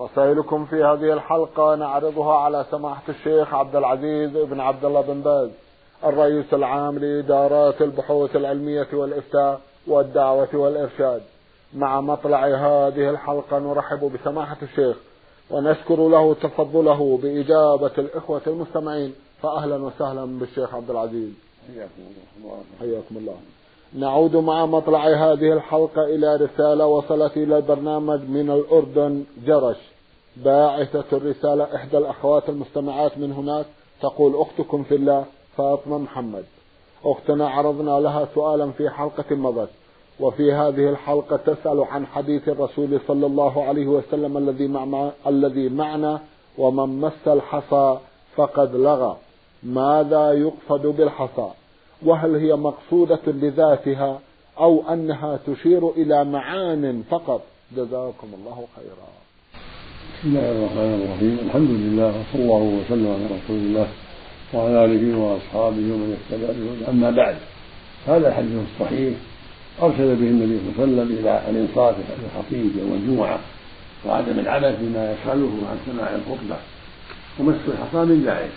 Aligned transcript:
رسائلكم 0.00 0.64
في 0.64 0.84
هذه 0.84 1.12
الحلقة 1.12 1.74
نعرضها 1.74 2.34
على 2.34 2.66
سماحة 2.70 3.02
الشيخ 3.08 3.54
عبد 3.54 3.76
العزيز 3.76 4.30
بن 4.30 4.60
عبد 4.60 4.84
الله 4.84 5.00
بن 5.00 5.20
باز 5.20 5.50
الرئيس 6.04 6.54
العام 6.54 6.98
لإدارات 6.98 7.82
البحوث 7.82 8.36
العلمية 8.36 8.88
والإفتاء 8.92 9.60
والدعوة 9.86 10.48
والإرشاد. 10.54 11.22
مع 11.74 12.00
مطلع 12.00 12.46
هذه 12.46 13.10
الحلقة 13.10 13.58
نرحب 13.58 14.12
بسماحة 14.12 14.56
الشيخ 14.62 14.96
ونشكر 15.50 16.08
له 16.08 16.34
تفضله 16.34 17.18
بإجابة 17.22 17.90
الإخوة 17.98 18.40
المستمعين 18.46 19.14
فأهلا 19.42 19.76
وسهلا 19.76 20.24
بالشيخ 20.38 20.74
عبد 20.74 20.90
العزيز. 20.90 21.32
حياكم 21.68 22.02
الله. 22.38 22.60
حياكم 22.80 23.16
الله. 23.16 23.36
نعود 23.94 24.36
مع 24.36 24.66
مطلع 24.66 25.06
هذه 25.06 25.52
الحلقة 25.52 26.04
إلى 26.04 26.36
رسالة 26.36 26.86
وصلت 26.86 27.36
إلى 27.36 27.56
البرنامج 27.56 28.20
من 28.20 28.50
الأردن 28.50 29.24
جرش. 29.46 29.76
باعثة 30.44 31.04
الرسالة 31.12 31.76
إحدى 31.76 31.98
الأخوات 31.98 32.48
المستمعات 32.48 33.18
من 33.18 33.32
هناك 33.32 33.66
تقول 34.02 34.36
أختكم 34.36 34.82
في 34.82 34.94
الله 34.94 35.24
فاطمة 35.56 35.98
محمد. 35.98 36.44
أختنا 37.04 37.48
عرضنا 37.48 38.00
لها 38.00 38.28
سؤالا 38.34 38.70
في 38.70 38.90
حلقة 38.90 39.36
مضت 39.36 39.68
وفي 40.20 40.52
هذه 40.52 40.88
الحلقة 40.88 41.36
تسأل 41.36 41.84
عن 41.84 42.06
حديث 42.06 42.48
الرسول 42.48 43.00
صلى 43.08 43.26
الله 43.26 43.64
عليه 43.64 43.86
وسلم 43.86 44.38
الذي 44.38 44.68
مع 44.68 45.10
الذي 45.26 45.68
معنا 45.68 46.20
ومن 46.58 47.00
مس 47.00 47.28
الحصى 47.28 47.98
فقد 48.36 48.76
لغى 48.76 49.16
ماذا 49.62 50.32
يقصد 50.32 50.86
بالحصى؟ 50.86 51.50
وهل 52.06 52.36
هي 52.36 52.56
مقصودة 52.56 53.20
لذاتها 53.26 54.20
أو 54.58 54.82
أنها 54.92 55.38
تشير 55.46 55.90
إلى 55.90 56.24
معان 56.24 57.02
فقط؟ 57.10 57.42
جزاكم 57.76 58.28
الله 58.34 58.64
خيرا. 58.76 59.27
بسم 60.18 60.28
الله 60.28 60.50
الرحمن 60.50 60.92
الرحيم. 60.98 61.38
الحمد 61.46 61.70
لله 61.70 62.08
وصلى 62.08 62.42
الله 62.42 62.62
وسلم 62.78 63.08
على 63.14 63.26
رسول 63.38 63.60
الله 63.66 63.88
وعلى 64.52 64.84
آله 64.84 65.18
وأصحابه 65.18 65.84
ومن 65.92 66.16
اهتدى 66.16 66.46
به 66.46 66.90
أما 66.90 67.10
بعد 67.10 67.36
هذا 68.06 68.28
الحديث 68.28 68.52
الصحيح 68.68 69.14
أرشد 69.82 70.10
به 70.20 70.28
النبي 70.34 70.58
صلى 70.58 70.66
الله 70.68 70.74
عليه 70.74 70.82
وسلم 70.82 71.18
إلى 71.18 71.42
الإنصاف 71.50 71.94
الخطيب 72.26 72.70
يوم 72.82 72.92
الجمعة 72.98 73.38
وعدم 74.06 74.38
العبث 74.38 74.74
بما 74.80 75.02
يشغله 75.12 75.54
عن 75.70 75.76
سماع 75.86 76.08
الخطبة 76.18 76.58
ومس 77.38 77.60
الحصى 77.68 78.02
من 78.10 78.18
ذلك. 78.26 78.52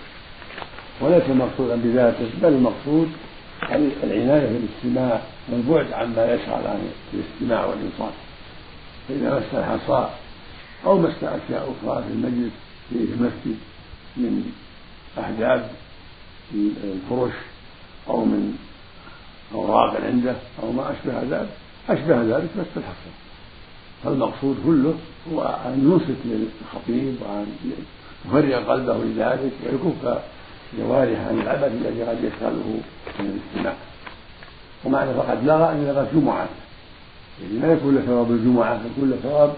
وليس 1.02 1.28
مقصودا 1.30 1.76
بذاته 1.76 2.30
بل 2.44 2.54
المقصود 2.54 3.10
العناية 4.04 4.48
بالاستماع 4.54 5.22
والبعد 5.50 5.94
عما 5.94 6.34
يشغل 6.34 6.64
عن 6.74 6.80
الاستماع 7.14 7.66
والإنصات. 7.66 8.16
فإذا 9.08 9.30
مس 9.38 9.52
الحصى 9.54 10.10
أو 10.86 10.98
مس 10.98 11.24
أشياء 11.24 11.74
أخرى 11.84 12.04
في 12.04 12.14
المجلس 12.14 12.52
في 12.90 12.96
المسجد 12.96 13.58
من 14.18 14.52
أحجاب 15.20 15.72
الفرش 16.84 17.34
أو 18.10 18.26
من 18.26 18.58
أوراق 19.54 20.02
عنده 20.02 20.36
أو 20.64 20.72
ما 20.72 20.92
أشبه 20.92 21.22
ذلك. 21.22 21.50
أشبه 21.90 22.22
ذلك 22.22 22.50
مس 22.58 22.66
الحصى 22.78 23.12
فالمقصود 24.04 24.58
كله 24.66 24.96
هو 25.34 25.42
أن 25.42 25.80
ينصت 25.84 26.20
للخطيب 26.26 27.16
وأن 27.22 27.48
يفرغ 28.26 28.72
قلبه 28.72 28.98
لذلك 28.98 29.52
ويكف 29.66 30.22
جوارح 30.78 31.20
عن 31.20 31.40
العبث 31.40 31.72
الذي 31.72 32.04
قد 32.04 32.24
يشغله 32.24 32.80
من 33.20 33.40
الاستماع. 33.40 33.76
ومعنى 34.86 35.14
فقد 35.14 35.46
لغى 35.46 35.72
أن 35.72 35.86
لغى 35.86 36.08
جمعة. 36.14 36.50
يعني 37.42 37.60
ما 37.60 37.74
يكون 37.74 37.96
له 37.96 38.02
ثواب 38.02 38.32
الجمعة 38.32 38.74
يكون 38.74 39.10
له 39.10 39.18
ثواب 39.24 39.54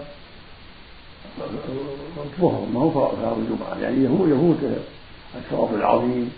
الظهر 1.38 2.66
ما 2.72 2.80
هو 2.80 2.90
ثواب 2.90 3.38
الجمعة. 3.38 3.78
يعني 3.82 4.04
يفوت 4.04 4.56
الثواب 5.34 5.74
العظيم 5.74 6.32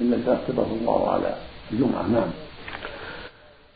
الذي 0.00 0.30
رتبه 0.30 0.66
الله 0.80 1.10
على 1.10 1.36
الجمعة. 1.72 2.06
نعم. 2.06 2.30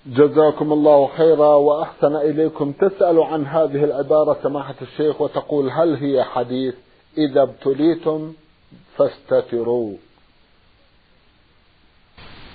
جزاكم 0.06 0.72
الله 0.72 1.06
خيرا 1.16 1.54
وأحسن 1.54 2.16
إليكم. 2.16 2.72
تسأل 2.72 3.22
عن 3.22 3.46
هذه 3.46 3.84
العبارة 3.84 4.38
سماحة 4.42 4.74
الشيخ 4.82 5.20
وتقول 5.20 5.70
هل 5.70 5.94
هي 5.94 6.24
حديث 6.24 6.74
إذا 7.18 7.42
ابتليتم 7.42 8.32
فاستتروا. 8.96 9.94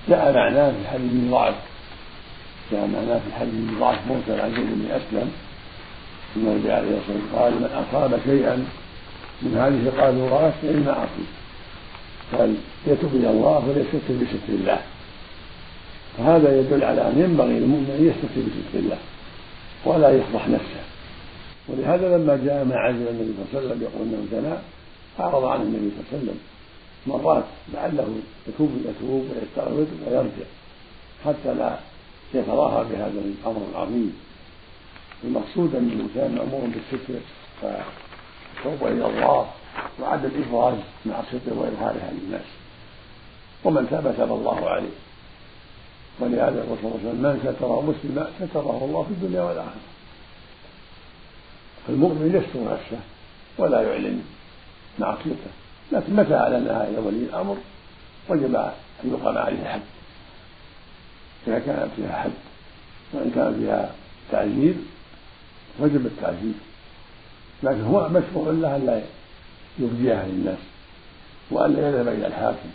جاء 0.08 0.34
معناه 0.34 0.72
في 0.72 0.88
حديث 0.88 1.12
بن 1.12 1.32
ضعف 1.32 1.56
جاء 2.72 2.88
معناه 2.88 3.20
في 3.20 3.34
حديث 3.34 3.53
بن 3.53 3.80
ضعف 3.80 4.08
موسى 4.08 4.52
زيد 4.56 4.66
بن 4.66 4.92
أسلم. 4.92 5.32
أن 5.32 5.44
النبي 6.35 6.72
عليه 6.72 6.97
الصلاة 6.97 7.18
والسلام 7.18 7.35
قال 7.35 7.53
من 7.53 7.85
أصاب 7.90 8.19
شيئا 8.25 8.56
من 9.41 9.57
هذه 9.57 9.88
القاذورات 9.90 10.53
أصيب 10.88 11.29
قال 12.34 12.56
يتوب 12.88 13.16
إلى 13.16 13.29
الله 13.29 13.69
وليستتر 13.69 14.13
بستر 14.22 14.53
الله. 14.53 14.79
فهذا 16.18 16.59
يدل 16.59 16.84
على 16.84 17.01
أن 17.01 17.19
ينبغي 17.19 17.59
للمؤمن 17.59 17.90
أن 18.00 18.07
يستتر 18.07 18.41
بستر 18.41 18.79
الله 18.79 18.97
ولا 19.85 20.09
يفضح 20.09 20.47
نفسه. 20.47 20.84
ولهذا 21.68 22.18
لما 22.18 22.40
جاء 22.46 22.66
ما 22.66 22.75
عزل 22.75 23.07
النبي 23.07 23.34
صلى 23.34 23.44
الله 23.44 23.47
عليه 23.53 23.67
وسلم 23.67 23.81
يقول 23.81 24.07
إنه 24.07 24.25
زنا 24.31 24.62
أعرض 25.19 25.46
عنه 25.46 25.63
النبي 25.63 25.91
صلى 25.91 26.00
الله 26.00 26.07
عليه 26.13 26.23
وسلم 26.23 26.40
مرات 27.07 27.44
لعله 27.73 28.07
يتوب 28.47 28.69
يتوب 28.90 29.25
ويستغفر 29.29 29.85
ويرجع 30.07 30.47
حتى 31.25 31.53
لا 31.53 31.78
يتظاهر 32.34 32.84
بهذا 32.84 33.22
الأمر 33.25 33.62
العظيم. 33.72 34.13
المقصود 35.25 35.75
أن 35.75 35.88
الإنسان 35.88 36.36
مامور 36.36 36.62
بالستر 36.62 37.19
فالتوبه 37.62 38.91
إلى 38.91 39.06
الله 39.06 39.50
وعدم 40.00 40.30
الافراج 40.36 40.75
مع 41.06 41.19
الستر 41.19 41.53
واظهارها 41.53 42.12
للناس 42.12 42.47
ومن 43.64 43.88
تاب 43.90 44.14
تاب 44.18 44.31
الله 44.31 44.69
عليه. 44.69 44.96
ولهذا 46.19 46.64
الرسول 46.64 46.78
صلى 46.81 46.88
الله 46.88 47.00
عليه 47.00 47.09
وسلم 47.09 47.22
من 47.22 47.56
ستر 47.56 47.81
مسلما 47.81 48.28
ستره 48.40 48.85
الله 48.85 49.03
في 49.03 49.09
الدنيا 49.09 49.41
والآخرة. 49.41 49.85
فالمؤمن 51.88 52.28
يستر 52.35 52.74
نفسه 52.74 53.00
ولا 53.58 53.81
يعلن 53.81 54.24
معصيته. 55.00 55.52
لكن 55.91 56.16
متى 56.16 56.35
اعلنها 56.35 56.88
إلى 56.88 56.97
ولي 56.97 57.24
الأمر؟ 57.24 57.58
وجب 58.30 58.56
أن 58.56 58.72
يقام 59.12 59.38
عليه 59.38 59.62
الحد 59.62 59.81
إذا 61.47 61.59
كانت 61.59 61.90
فيها 61.96 62.22
حد 62.22 62.31
وإن 63.14 63.31
كان 63.35 63.56
فيها 63.59 63.91
تعزير 64.31 64.75
وجب 65.80 66.06
التعزير 66.06 66.53
لكن 67.63 67.81
هو 67.81 68.09
مشروع 68.09 68.52
له 68.52 68.75
أن 68.75 68.86
لا 68.86 69.02
يبديها 69.80 70.28
للناس 70.28 70.58
وأن 71.52 71.74
لا 71.74 71.90
يذهب 71.90 72.08
إلى 72.08 72.28
الحاكم. 72.28 72.69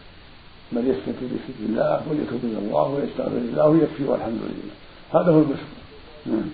بل 0.72 0.88
يستتر 0.88 1.12
بستر 1.12 1.60
الله 1.60 2.02
وليتوب 2.10 2.40
إلى 2.44 2.58
الله 2.58 2.88
ويستغفر 2.88 3.36
الله 3.36 3.68
ويكفي 3.68 4.04
والحمد 4.04 4.40
لله. 4.42 4.74
هذا 5.10 5.32
هو 5.32 5.38
المشروع. 5.38 5.80
نعم. 6.26 6.50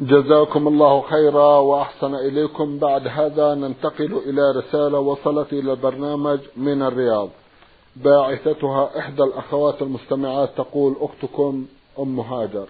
جزاكم 0.00 0.68
الله 0.68 1.00
خيرا 1.00 1.58
وأحسن 1.58 2.14
إليكم. 2.14 2.78
بعد 2.78 3.06
هذا 3.06 3.54
ننتقل 3.54 4.20
إلى 4.26 4.42
رسالة 4.56 4.98
وصلت 4.98 5.52
إلى 5.52 5.72
البرنامج 5.72 6.40
من 6.56 6.82
الرياض. 6.82 7.28
باعثتها 7.96 8.98
إحدى 8.98 9.22
الأخوات 9.22 9.82
المستمعات 9.82 10.50
تقول 10.56 10.96
أختكم 11.00 11.66
أم 11.98 12.20
هاجر. 12.20 12.66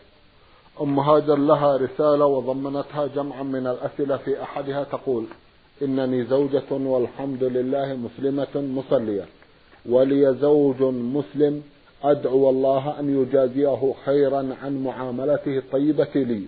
أم 0.82 1.00
هاجر 1.00 1.37
لها 1.38 1.76
رسالة 1.76 2.26
وضمنتها 2.26 3.06
جمعا 3.06 3.43
من 3.43 3.67
الأسئلة 3.67 4.17
في 4.17 4.43
أحدها 4.43 4.84
تقول 4.84 5.25
إنني 5.82 6.25
زوجة 6.25 6.73
والحمد 6.73 7.44
لله 7.44 7.94
مسلمة 7.94 8.46
مصلية 8.56 9.25
ولي 9.88 10.34
زوج 10.40 10.82
مسلم 10.82 11.62
أدعو 12.05 12.50
الله 12.50 13.00
أن 13.00 13.23
يجازيه 13.23 13.94
خيرا 14.05 14.56
عن 14.62 14.84
معاملته 14.84 15.58
الطيبة 15.58 16.08
لي 16.14 16.43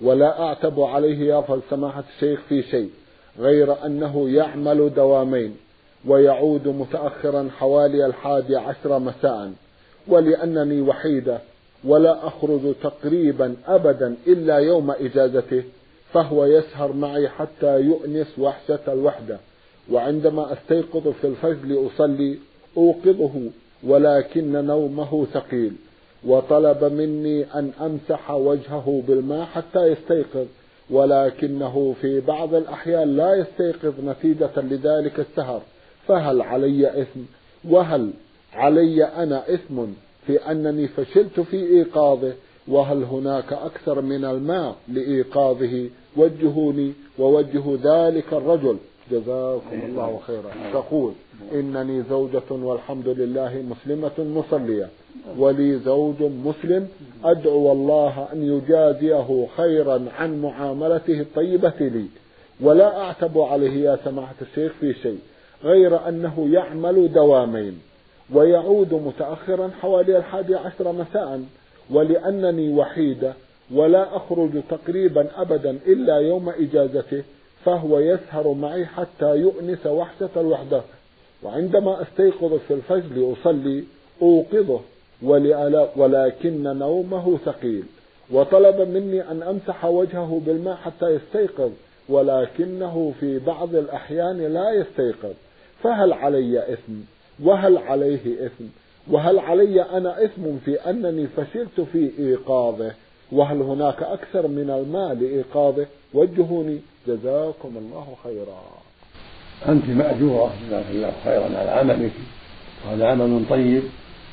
ولا 0.00 0.42
أعتب 0.42 0.80
عليه 0.80 1.18
يا 1.34 1.40
فالسماحة 1.40 2.04
الشيخ 2.16 2.40
في 2.48 2.62
شيء 2.62 2.90
غير 3.38 3.86
أنه 3.86 4.30
يعمل 4.30 4.94
دوامين 4.94 5.56
ويعود 6.08 6.68
متأخرا 6.68 7.48
حوالي 7.58 8.06
الحادي 8.06 8.56
عشر 8.56 8.98
مساء 8.98 9.52
ولأنني 10.08 10.80
وحيدة 10.80 11.38
ولا 11.84 12.26
أخرج 12.26 12.74
تقريبا 12.82 13.56
أبدا 13.66 14.16
إلا 14.26 14.56
يوم 14.56 14.90
إجازته 14.90 15.62
فهو 16.12 16.44
يسهر 16.44 16.92
معي 16.92 17.28
حتى 17.28 17.80
يؤنس 17.80 18.38
وحشة 18.38 18.80
الوحدة. 18.88 19.38
وعندما 19.90 20.52
أستيقظ 20.52 21.08
في 21.08 21.26
الفجر 21.26 21.66
لأصلي 21.66 22.38
أوقظه 22.76 23.50
ولكن 23.84 24.66
نومه 24.66 25.26
ثقيل. 25.32 25.72
وطلب 26.26 26.84
مني 26.84 27.44
أن 27.54 27.72
أمسح 27.80 28.30
وجهه 28.30 29.02
بالماء 29.08 29.44
حتى 29.44 29.86
يستيقظ 29.86 30.46
ولكنه 30.90 31.94
في 32.00 32.20
بعض 32.20 32.54
الأحيان 32.54 33.16
لا 33.16 33.34
يستيقظ 33.34 33.94
نتيجة 34.04 34.50
لذلك 34.56 35.20
السهر. 35.20 35.62
فهل 36.08 36.42
علي 36.42 37.02
إثم؟ 37.02 37.20
وهل 37.68 38.10
علي 38.52 39.04
أنا 39.04 39.54
إثم؟ 39.54 39.84
في 40.26 40.36
أنني 40.36 40.88
فشلت 40.88 41.40
في 41.40 41.56
إيقاظه 41.56 42.32
وهل 42.68 43.02
هناك 43.02 43.52
أكثر 43.52 44.00
من 44.00 44.24
الماء 44.24 44.76
لإيقاظه؟ 44.88 45.88
وجهوني 46.16 46.92
ووجه 47.18 47.62
ذلك 47.84 48.32
الرجل. 48.32 48.76
جزاكم 49.10 49.80
الله 49.86 50.20
خيرا. 50.26 50.50
تقول 50.72 51.12
إنني 51.54 52.02
زوجة 52.10 52.50
والحمد 52.50 53.08
لله 53.08 53.64
مسلمة 53.70 54.12
مصلية. 54.18 54.88
ولي 55.38 55.78
زوج 55.78 56.22
مسلم 56.22 56.88
أدعو 57.24 57.72
الله 57.72 58.28
أن 58.32 58.42
يجازيه 58.42 59.46
خيرا 59.56 60.04
عن 60.18 60.42
معاملته 60.42 61.20
الطيبة 61.20 61.74
لي. 61.80 62.04
ولا 62.60 63.00
أعتب 63.00 63.38
عليه 63.38 63.84
يا 63.90 63.98
سماحة 64.04 64.34
الشيخ 64.42 64.72
في 64.80 64.94
شيء 64.94 65.18
غير 65.64 66.08
أنه 66.08 66.48
يعمل 66.52 67.12
دوامين. 67.12 67.78
ويعود 68.34 68.94
متأخرا 68.94 69.70
حوالي 69.80 70.16
الحادي 70.16 70.54
عشر 70.54 70.92
مساء 70.92 71.40
ولأنني 71.90 72.74
وحيدة 72.74 73.32
ولا 73.74 74.16
أخرج 74.16 74.50
تقريبا 74.70 75.26
أبدا 75.36 75.78
إلا 75.86 76.16
يوم 76.16 76.48
إجازته 76.48 77.22
فهو 77.64 77.98
يسهر 77.98 78.52
معي 78.52 78.86
حتى 78.86 79.36
يؤنس 79.36 79.86
وحشة 79.86 80.30
الوحدة. 80.36 80.82
وعندما 81.42 82.02
أستيقظ 82.02 82.58
في 82.68 82.74
الفجر 82.74 83.16
لأصلي 83.16 83.84
أوقظه 84.22 84.80
ولكن 85.96 86.62
نومه 86.62 87.38
ثقيل. 87.44 87.84
وطلب 88.30 88.88
مني 88.88 89.30
أن 89.30 89.42
أمسح 89.42 89.84
وجهه 89.84 90.40
بالماء 90.46 90.76
حتى 90.76 91.06
يستيقظ 91.06 91.70
ولكنه 92.08 93.12
في 93.20 93.38
بعض 93.38 93.74
الأحيان 93.74 94.52
لا 94.52 94.70
يستيقظ. 94.70 95.34
فهل 95.82 96.12
علي 96.12 96.72
إثم؟ 96.72 96.92
وهل 97.40 97.78
عليه 97.78 98.46
إثم؟ 98.46 98.64
وهل 99.10 99.38
علي 99.38 99.82
أنا 99.82 100.24
إثم 100.24 100.42
في 100.64 100.74
أنني 100.74 101.26
فشلت 101.26 101.80
في 101.92 102.10
إيقاظه؟ 102.18 102.92
وهل 103.32 103.62
هناك 103.62 104.02
أكثر 104.02 104.48
من 104.48 104.70
الماء 104.70 105.14
لإيقاظه؟ 105.14 105.86
وجهوني. 106.14 106.78
جزاكم 107.06 107.76
الله 107.76 108.06
خيرا. 108.24 108.62
أنت 109.68 109.88
مأجورة 109.88 110.52
جزاك 110.66 110.84
الله 110.90 111.12
خيرا 111.24 111.58
على 111.58 111.70
عملك. 111.70 112.12
وهذا 112.86 113.06
عمل 113.06 113.44
طيب 113.50 113.82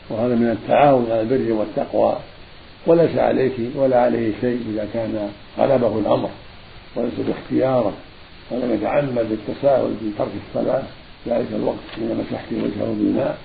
وهذا 0.09 0.35
من 0.35 0.51
التعاون 0.51 1.05
على 1.11 1.21
البر 1.21 1.53
والتقوى. 1.53 2.19
وليس 2.87 3.17
عليك 3.17 3.53
ولا 3.75 4.01
عليه 4.01 4.33
شيء 4.41 4.61
إذا 4.73 4.87
كان 4.93 5.29
غلبه 5.57 5.99
الأمر. 5.99 6.29
وليس 6.95 7.13
باختياره. 7.27 7.93
ولم 8.51 8.73
يتعمد 8.73 9.31
التساهل 9.31 9.95
في 9.99 10.11
ترك 10.17 10.31
الصلاة. 10.47 10.83
ذلك 11.27 11.47
الوقت 11.55 11.85
حين 11.95 12.17
مسحت 12.17 12.53
وجهه 12.53 12.95
بالماء 12.99 13.37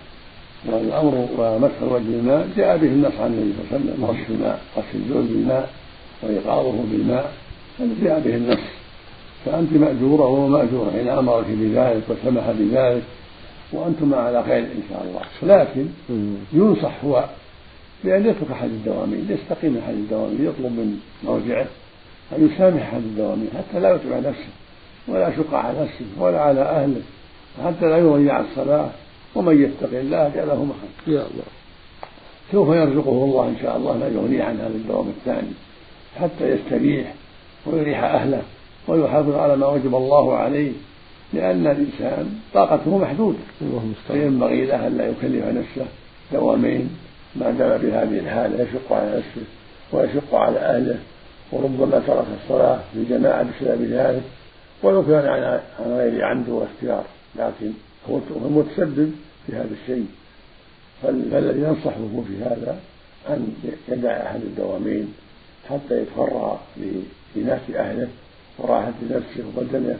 والأمر 0.67 1.29
ومسح 1.39 1.83
الوجه 1.83 2.03
بالماء 2.03 2.49
جاء 2.57 2.77
به 2.77 2.87
النص 2.87 3.13
عن 3.21 3.33
النبي 3.33 3.53
صلى 3.71 3.79
الله 3.79 3.93
عليه 3.93 3.93
وسلم 3.93 4.05
غسل 4.05 4.35
الماء 4.35 4.61
غسل 4.77 5.29
بالماء 5.29 5.71
وإيقاظه 6.23 6.83
بالماء 6.91 7.33
جاء 8.03 8.21
به 8.21 8.37
النص. 8.37 8.59
فأنت 9.45 9.73
مأجورة 9.73 10.23
وهو 10.23 10.49
مأجور 10.49 10.91
حين 10.93 11.09
أمرك 11.09 11.45
بذلك 11.49 12.03
وسمح 12.09 12.51
بذلك 12.51 13.03
وأنتما 13.73 14.17
على 14.17 14.45
خير 14.45 14.59
إن 14.59 14.83
شاء 14.91 15.05
الله. 15.05 15.55
لكن 15.55 15.87
ينصح 16.53 17.05
هو 17.05 17.25
بأن 18.05 18.27
يترك 18.27 18.51
أحد 18.53 18.69
الدوامين 18.69 19.27
يستقيم 19.31 19.79
أحد 19.85 19.95
الدوامين 19.95 20.39
يطلب 20.41 20.73
من 20.73 20.99
مرجعه 21.25 21.67
أن 22.37 22.51
يسامح 22.51 22.83
أحد 22.83 23.03
الدوامين 23.03 23.49
حتى 23.59 23.81
لا 23.81 23.95
يتبع 23.95 24.19
نفسه 24.19 24.53
ولا 25.09 25.29
يشق 25.29 25.55
على 25.55 25.81
نفسه 25.81 26.05
ولا 26.19 26.41
على 26.41 26.61
أهله. 26.61 27.01
حتى 27.63 27.87
لا 27.87 27.99
يضيع 27.99 28.41
الصلاة 28.41 28.89
ومن 29.35 29.63
يتق 29.63 29.99
الله 29.99 30.33
جعله 30.35 30.65
مخرج 30.65 31.15
يا 31.15 31.21
الله. 31.21 31.45
سوف 32.53 32.69
يرزقه 32.69 33.25
الله 33.25 33.49
إن 33.49 33.57
شاء 33.63 33.77
الله 33.77 33.99
ما 33.99 34.07
يغني 34.07 34.43
عن 34.43 34.57
هذا 34.57 34.75
الدوام 34.75 35.09
الثاني 35.09 35.53
حتى 36.21 36.49
يستريح 36.49 37.15
ويريح 37.67 38.05
أهله 38.05 38.43
ويحافظ 38.89 39.35
على 39.35 39.57
ما 39.57 39.67
وجب 39.67 39.95
الله 39.95 40.37
عليه 40.37 40.73
لأن 41.33 41.67
الإنسان 41.67 42.39
طاقته 42.55 42.99
محدودة. 42.99 43.39
فينبغي 44.09 44.65
له 44.67 44.87
أن 44.87 44.97
لا 44.99 45.07
يكلف 45.07 45.45
نفسه 45.45 45.87
دوامين 46.33 46.97
ما 47.37 47.51
دام 47.51 47.79
بهذه 47.79 48.19
الحالة 48.19 48.63
يشق 48.63 48.93
على 48.93 49.17
نفسه 49.17 49.47
ويشق 49.93 50.35
على 50.35 50.59
أهله 50.59 50.99
وربما 51.53 52.03
ترك 52.07 52.27
الصلاة 52.43 52.79
في 52.93 52.99
الجماعة 52.99 53.43
بسبب 53.43 53.83
ذلك 53.83 54.23
ولو 54.83 55.07
كان 55.07 55.27
عن 55.27 55.61
غير 55.87 56.25
عمد 56.25 56.49
واختيار. 56.49 57.05
لكن 57.37 57.73
هو 58.11 58.19
المتسبب 58.47 59.13
في 59.47 59.53
هذا 59.57 59.71
الشيء. 59.83 60.07
فالذي 61.03 61.61
ينصحه 61.61 62.23
في 62.29 62.45
هذا 62.45 62.79
أن 63.29 63.55
يدع 63.89 64.11
أحد 64.11 64.41
الدوامين 64.43 65.15
حتى 65.71 66.03
يتفرغ 66.03 66.57
لإناث 66.77 67.71
أهله 67.71 68.09
وراحة 68.59 68.93
نفسه 69.11 69.45
وبدنه 69.57 69.99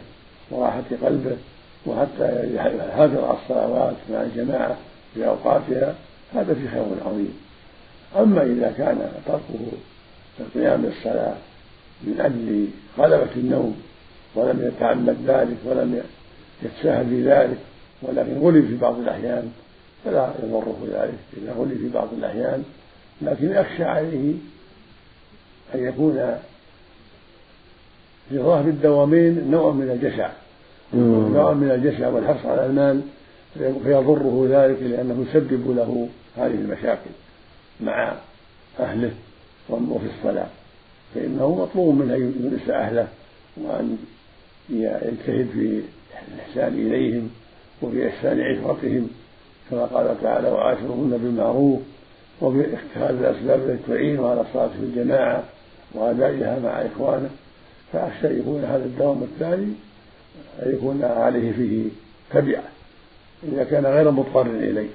وراحة 0.51 0.83
قلبه 1.03 1.37
وحتى 1.85 2.55
يحافظ 2.55 3.23
على 3.23 3.37
الصلوات 3.43 3.95
مع 4.11 4.21
الجماعة 4.21 4.77
في 5.13 5.27
أوقاتها. 5.27 5.95
هذا 6.33 6.53
في 6.53 6.67
خير 6.67 6.85
عظيم. 7.05 7.33
أما 8.17 8.43
إذا 8.43 8.73
كان 8.77 9.11
تركه 9.25 9.71
القيام 10.39 10.81
بالصلاة 10.81 11.35
من 12.03 12.19
أجل 12.19 12.67
غلبة 12.97 13.35
النوم 13.35 13.81
ولم 14.35 14.71
يتعمد 14.73 15.17
ذلك 15.27 15.57
ولم 15.65 16.03
يتساهل 16.63 17.05
في 17.05 17.23
ذلك 17.23 17.57
ولكن 18.01 18.37
غلب 18.37 18.67
في 18.67 18.77
بعض 18.77 18.99
الأحيان 18.99 19.51
فلا 20.05 20.33
يضره 20.43 20.87
ذلك 20.93 21.17
إذا 21.37 21.53
غلب 21.53 21.77
في 21.77 21.89
بعض 21.89 22.07
الأحيان 22.17 22.63
لكن 23.21 23.53
أخشى 23.53 23.83
عليه 23.83 24.33
أن 25.75 25.85
يكون 25.85 26.37
في 28.29 28.39
ظاهر 28.39 28.65
الدوامين 28.67 29.51
نوع 29.51 29.71
من 29.71 29.89
الجشع. 29.89 30.29
نوع 31.33 31.53
من 31.53 31.71
الجشع 31.71 32.07
والحرص 32.07 32.45
على 32.45 32.65
المال 32.65 33.01
فيضره 33.83 34.47
ذلك 34.49 34.77
لأنه 34.81 35.25
يسبب 35.29 35.75
له 35.75 36.09
هذه 36.37 36.53
المشاكل 36.53 37.09
مع 37.81 38.13
أهله 38.79 39.11
وفي 39.69 40.05
الصلاة. 40.17 40.47
فإنه 41.15 41.55
مطلوب 41.55 41.95
منه 41.95 42.15
أن 42.15 42.33
يونس 42.43 42.69
أهله 42.69 43.07
وأن 43.57 43.97
يجتهد 44.69 45.49
في 45.53 45.81
الإحسان 46.33 46.73
إليهم 46.73 47.29
وفي 47.81 48.07
إحسان 48.07 48.41
عشرتهم 48.41 49.07
كما 49.69 49.85
قال 49.85 50.21
تعالى 50.21 50.49
وعاشرهن 50.49 51.19
بالمعروف 51.23 51.79
وفي 52.41 52.59
اتخاذ 52.59 53.23
الأسباب 53.23 53.69
التي 53.69 53.83
تعين 53.87 54.23
على 54.23 54.41
الصلاة 54.41 54.67
في 54.67 54.83
الجماعة 54.83 55.43
وأدائها 55.93 56.59
مع 56.59 56.69
إخوانه 56.69 57.29
فأخشى 57.93 58.27
أن 58.27 58.39
يكون 58.39 58.63
هذا 58.63 58.85
الدوام 58.85 59.23
الثاني 59.23 59.73
أن 60.63 60.75
يكون 60.75 61.03
عليه 61.03 61.51
فيه 61.51 61.89
تبعة 62.31 62.63
إذا 63.43 63.63
كان 63.63 63.85
غير 63.85 64.11
مضطر 64.11 64.45
إليه. 64.45 64.89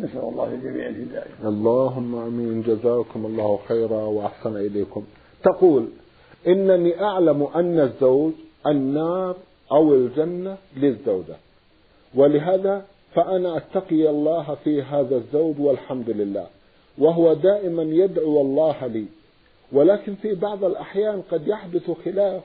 نسأل 0.00 0.18
الله 0.20 0.50
للجميع 0.50 0.86
الهداية. 0.86 1.48
اللهم 1.48 2.14
آمين. 2.14 2.62
جزاكم 2.62 3.26
الله 3.26 3.58
خيرا 3.68 4.02
وأحسن 4.02 4.56
إليكم. 4.56 5.04
تقول 5.42 5.88
إنني 6.46 7.02
أعلم 7.02 7.42
أن 7.42 7.80
الزوج 7.80 8.32
النار 8.66 9.36
أو 9.72 9.94
الجنة 9.94 10.56
للزوجة. 10.76 11.36
ولهذا 12.14 12.84
فأنا 13.14 13.56
أتقي 13.56 14.10
الله 14.10 14.56
في 14.64 14.82
هذا 14.82 15.16
الزوج 15.16 15.60
والحمد 15.60 16.10
لله. 16.10 16.46
وهو 16.98 17.34
دائما 17.34 17.82
يدعو 17.82 18.40
الله 18.40 18.86
لي. 18.86 19.04
ولكن 19.72 20.14
في 20.14 20.34
بعض 20.34 20.64
الأحيان 20.64 21.22
قد 21.30 21.48
يحدث 21.48 21.90
خلاف 22.04 22.42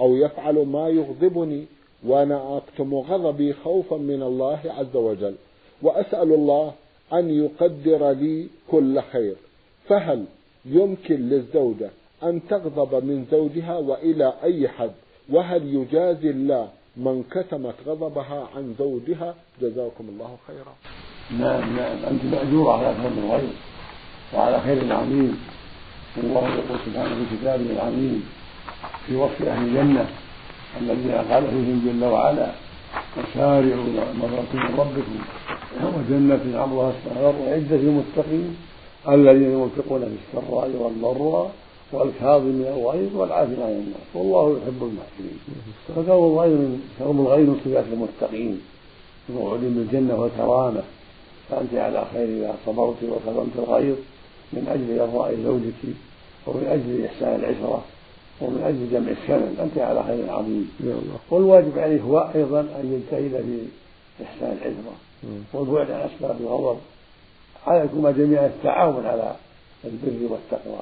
أو 0.00 0.16
يفعل 0.16 0.54
ما 0.54 0.88
يغضبني 0.88 1.64
وأنا 2.04 2.56
أكتم 2.56 2.94
غضبي 2.94 3.52
خوفا 3.52 3.96
من 3.96 4.22
الله 4.22 4.60
عز 4.64 4.96
وجل. 4.96 5.34
وأسأل 5.82 6.32
الله 6.32 6.72
أن 7.12 7.44
يقدر 7.44 8.10
لي 8.10 8.48
كل 8.70 9.02
خير. 9.02 9.34
فهل 9.88 10.24
يمكن 10.64 11.28
للزوجة 11.28 11.90
أن 12.22 12.40
تغضب 12.48 13.04
من 13.04 13.26
زوجها 13.30 13.76
وإلى 13.78 14.32
أي 14.42 14.68
حد؟ 14.68 14.90
وهل 15.30 15.74
يجازي 15.74 16.30
الله 16.30 16.68
من 16.96 17.22
كتمت 17.30 17.74
غضبها 17.86 18.48
عن 18.56 18.74
زوجها؟ 18.78 19.34
جزاكم 19.62 20.04
الله 20.08 20.36
خيرا. 20.46 20.74
نعم 21.30 21.76
نعم 21.76 21.98
أنت 22.10 22.24
مأجورة 22.24 22.72
على 22.72 22.94
خير 22.94 23.12
الغيب 23.24 23.54
وعلى 24.34 24.60
خير 24.60 24.92
عظيم 24.94 25.38
والله 26.16 26.48
يقول 26.48 26.78
سبحانه 26.86 27.14
في 27.14 27.36
كتابه 27.36 27.70
العظيم 27.70 28.24
في 29.06 29.16
وصف 29.16 29.42
أهل 29.42 29.62
الجنة 29.68 30.06
الذين 30.80 31.10
قال 31.12 31.42
فيهم 31.50 31.82
جل 31.86 32.04
وعلا 32.04 32.50
وسارعوا 33.16 33.84
مرات 34.20 34.54
من 34.54 34.74
ربكم 34.78 35.18
وجنة 35.96 36.60
عرضها 36.60 36.92
السماوات 36.96 37.34
وعدة 37.34 37.76
للمتقين 37.76 38.56
الذين 39.08 39.50
ينفقون 39.50 40.00
في 40.00 40.38
السراء 40.38 40.70
والضراء. 40.70 41.50
والكاظمين 41.92 42.66
الغيظ 42.66 43.16
والعافين 43.16 43.62
عن 43.62 43.70
الناس 43.70 44.06
والله 44.14 44.58
يحب 44.58 44.82
المحسنين. 44.82 45.38
فكون 45.88 46.32
الغيظ 46.32 46.60
من 47.00 47.26
الغيظ 47.26 47.48
من 47.48 47.60
صفات 47.64 47.84
المتقين. 47.92 48.60
الموعود 49.28 49.60
بالجنة 49.60 50.20
والكرامة 50.20 50.82
فأنت 51.50 51.74
على 51.74 52.04
خير 52.12 52.28
إذا 52.28 52.54
صبرت 52.66 52.96
وكظمت 53.02 53.56
الغيظ. 53.58 53.96
من 54.52 54.68
أجل 54.68 55.00
إرضاء 55.00 55.36
زوجك 55.44 55.96
ومن 56.46 56.66
أجل 56.66 57.04
إحسان 57.04 57.40
العشرة 57.40 57.84
ومن 58.40 58.62
أجل 58.64 58.90
جمع 58.92 59.10
السنن 59.12 59.56
أنت 59.60 59.78
على 59.78 60.04
خير 60.04 60.30
عظيم. 60.30 60.70
والواجب 61.30 61.78
عليه 61.78 62.00
هو 62.00 62.30
أيضا 62.34 62.60
أن 62.60 62.92
يجتهد 62.92 63.42
في 63.42 64.24
إحسان 64.24 64.52
العشرة. 64.52 64.94
والبعد 65.52 65.90
عن 65.90 66.00
أسباب 66.00 66.36
الغضب. 66.40 66.78
عليكما 67.66 68.10
جميعا 68.10 68.46
التعاون 68.46 69.06
على 69.06 69.36
البر 69.84 70.32
والتقوى. 70.32 70.78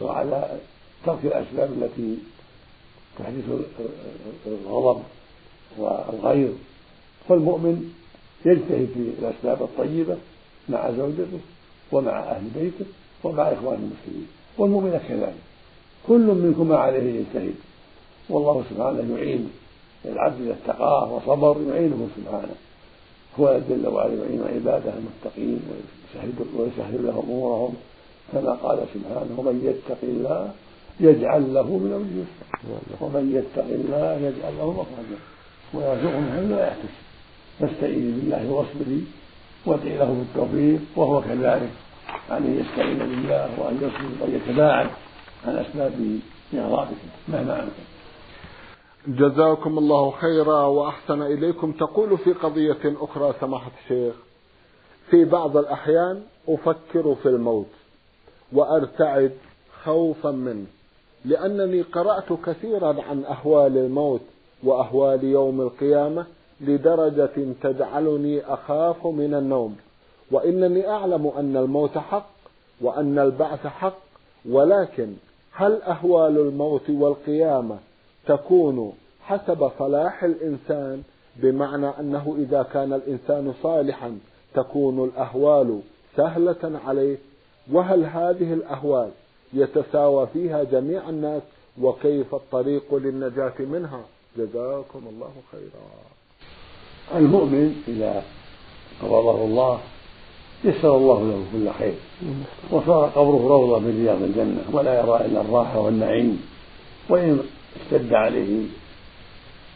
وعلى 0.00 0.58
ترك 1.06 1.18
الأسباب 1.24 1.72
التي 1.72 2.18
تحدث 3.18 3.44
الغضب 4.46 5.02
والغيظ. 5.78 6.52
فالمؤمن 7.28 7.92
يجتهد 8.46 8.88
في 8.94 9.12
الأسباب 9.18 9.62
الطيبة 9.62 10.16
مع 10.68 10.90
زوجته 10.90 11.40
ومع 11.92 12.20
أهل 12.20 12.42
بيته 12.54 12.84
ومع 13.24 13.42
إخوان 13.42 13.74
المسلمين. 13.74 14.28
والمؤمن 14.58 15.00
كذلك. 15.08 15.34
كل 16.06 16.20
منكما 16.20 16.76
عليه 16.76 17.20
يجتهد. 17.20 17.54
والله 18.28 18.64
سبحانه 18.70 19.16
يعين 19.16 19.50
العبد 20.04 20.40
إذا 20.40 20.56
اتقاه 20.64 21.12
وصبر 21.12 21.56
يعينه 21.68 22.08
سبحانه. 22.16 22.54
هو 23.40 23.60
جل 23.68 23.86
وعلا 23.88 24.14
يعين 24.24 24.42
عباده 24.54 24.92
المتقين 24.98 25.60
ويسهل 26.56 27.06
لهم 27.06 27.24
أمورهم. 27.30 27.74
كما 28.32 28.52
قال 28.52 28.78
سبحانه 28.94 29.34
ومن 29.36 29.56
يتق 29.64 29.98
الله 30.02 30.50
يجعل 31.00 31.54
له 31.54 31.62
من 31.62 31.92
امره 31.92 32.14
يسرا 32.22 32.96
ومن 33.00 33.24
يتق 33.36 33.64
الله 33.64 34.14
يجعل 34.14 34.52
له 34.58 34.72
مخرجا 34.72 35.18
ويرزقه 35.74 36.20
من 36.20 36.30
حيث 36.32 36.50
لا 36.50 36.66
يحتسب. 36.66 37.02
فاستعيني 37.60 38.12
بالله 38.12 38.50
واصبري 38.50 39.04
وادعي 39.66 39.96
له 39.98 40.04
بالتوفيق 40.04 40.80
وهو 40.96 41.22
كذلك 41.22 41.70
عليه 42.30 42.60
يستعين 42.60 42.98
بالله 42.98 43.60
وأن 43.60 43.76
يصبر 43.76 44.22
وأن 44.22 44.34
يتباعد 44.34 44.90
عن 45.46 45.56
أسباب 45.56 46.18
اغراضكم 46.54 47.08
مهما 47.28 47.62
أمكن. 47.62 47.82
جزاكم 49.06 49.78
الله 49.78 50.10
خيرا 50.10 50.66
وأحسن 50.66 51.22
إليكم. 51.22 51.72
تقول 51.72 52.18
في 52.18 52.32
قضية 52.32 52.78
أخرى 52.84 53.34
سماحة 53.40 53.70
الشيخ 53.82 54.14
في 55.10 55.24
بعض 55.24 55.56
الأحيان 55.56 56.22
أفكر 56.48 57.14
في 57.22 57.28
الموت. 57.28 57.70
وأرتعد 58.54 59.32
خوفا 59.84 60.30
منه 60.30 60.66
لأنني 61.24 61.82
قرأت 61.82 62.32
كثيرا 62.46 63.02
عن 63.02 63.24
أهوال 63.24 63.78
الموت 63.78 64.20
وأهوال 64.64 65.24
يوم 65.24 65.60
القيامة 65.60 66.26
لدرجة 66.60 67.52
تجعلني 67.62 68.40
أخاف 68.40 69.06
من 69.06 69.34
النوم. 69.34 69.76
وإنني 70.30 70.88
أعلم 70.88 71.26
أن 71.26 71.56
الموت 71.56 71.98
حق 71.98 72.30
وأن 72.80 73.18
البعث 73.18 73.66
حق 73.66 73.98
ولكن 74.50 75.12
هل 75.52 75.82
أهوال 75.82 76.38
الموت 76.38 76.90
والقيامة 76.90 77.78
تكون 78.26 78.92
حسب 79.20 79.70
صلاح 79.78 80.24
الإنسان؟ 80.24 81.02
بمعنى 81.36 81.86
أنه 81.86 82.36
إذا 82.38 82.62
كان 82.62 82.92
الإنسان 82.92 83.54
صالحا 83.62 84.18
تكون 84.54 85.04
الأهوال 85.04 85.80
سهلة 86.16 86.80
عليه 86.86 87.18
وهل 87.70 88.04
هذه 88.04 88.52
الأهوال 88.52 89.10
يتساوى 89.52 90.26
فيها 90.32 90.62
جميع 90.62 91.08
الناس؟ 91.08 91.42
وكيف 91.80 92.34
الطريق 92.34 92.94
للنجاة 92.94 93.54
منها؟ 93.58 94.00
جزاكم 94.36 95.02
الله 95.10 95.32
خيرا. 95.52 97.20
المؤمن 97.20 97.82
إذا 97.88 98.22
قبضه 99.02 99.44
الله 99.44 99.80
يسر 100.64 100.96
الله 100.96 101.22
له 101.22 101.44
كل 101.52 101.70
خير. 101.78 101.94
وصار 102.70 103.08
قبره 103.08 103.48
روضة 103.48 103.78
من 103.78 104.04
رياض 104.04 104.22
الجنة 104.22 104.64
ولا 104.72 105.00
يرى 105.00 105.26
إلا 105.26 105.40
الراحة 105.40 105.80
والنعيم. 105.80 106.42
وإن 107.08 107.40
اشتد 107.80 108.12
عليه 108.14 108.66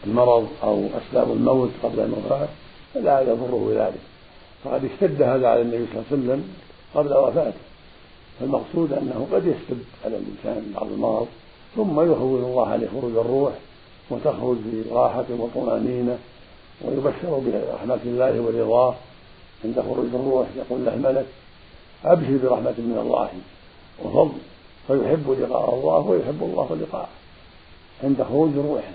المرض 0.07 0.47
أو 0.63 0.85
أسباب 0.97 1.31
الموت 1.31 1.69
قبل 1.83 1.99
الوفاة 1.99 2.47
فلا 2.93 3.21
يضره 3.21 3.71
ذلك. 3.71 4.01
فقد 4.63 4.85
اشتد 4.85 5.21
هذا 5.21 5.47
على 5.47 5.61
النبي 5.61 5.85
صلى 5.85 6.01
الله 6.01 6.05
عليه 6.11 6.17
وسلم 6.17 6.49
قبل 6.95 7.13
وفاته. 7.13 7.66
فالمقصود 8.39 8.93
أنه 8.93 9.27
قد 9.31 9.45
يشتد 9.45 9.83
على 10.05 10.17
الإنسان 10.17 10.71
بعض 10.75 10.87
المرض 10.91 11.27
ثم 11.75 11.99
يهون 11.99 12.43
الله 12.43 12.67
عليه 12.67 12.87
خروج 12.87 13.17
الروح 13.17 13.53
وتخرج 14.09 14.57
براحة 14.91 15.25
وطمأنينة 15.29 16.17
ويبشر 16.81 17.41
برحمة 17.45 17.99
الله 18.05 18.41
ورضاه 18.41 18.95
عند 19.65 19.81
خروج 19.81 20.05
الروح. 20.13 20.47
يقول 20.57 20.85
له 20.85 20.93
الملك 20.93 21.25
أبشر 22.05 22.37
برحمة 22.43 22.73
من 22.77 22.97
الله 23.01 23.29
وفضل 24.03 24.37
فيحب 24.87 25.35
لقاء 25.39 25.75
الله 25.75 25.97
ويحب 26.09 26.43
الله 26.43 26.77
لقاءه 26.81 27.09
عند 28.03 28.23
خروج 28.23 28.51
روحه. 28.55 28.93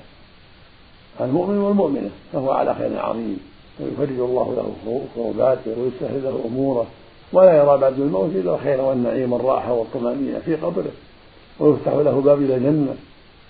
المؤمن 1.20 1.58
والمؤمنة 1.58 2.10
فهو 2.32 2.50
على 2.50 2.74
خير 2.74 2.98
عظيم 2.98 3.40
ويفرج 3.80 4.18
الله 4.18 4.54
له 4.56 5.02
كرباته 5.14 5.70
ويسهل 5.78 6.22
له 6.22 6.40
أموره. 6.46 6.86
ولا 7.32 7.56
يرى 7.56 7.78
بعد 7.78 8.00
الموت 8.00 8.30
إلا 8.34 8.54
الخير 8.54 8.80
والنعيم 8.80 9.32
والراحة 9.32 9.72
والطمأنينة 9.72 10.38
في 10.38 10.54
قبره. 10.54 10.92
ويفتح 11.60 11.92
له 11.92 12.20
باب 12.20 12.42
إلى 12.42 12.54
الجنة 12.56 12.94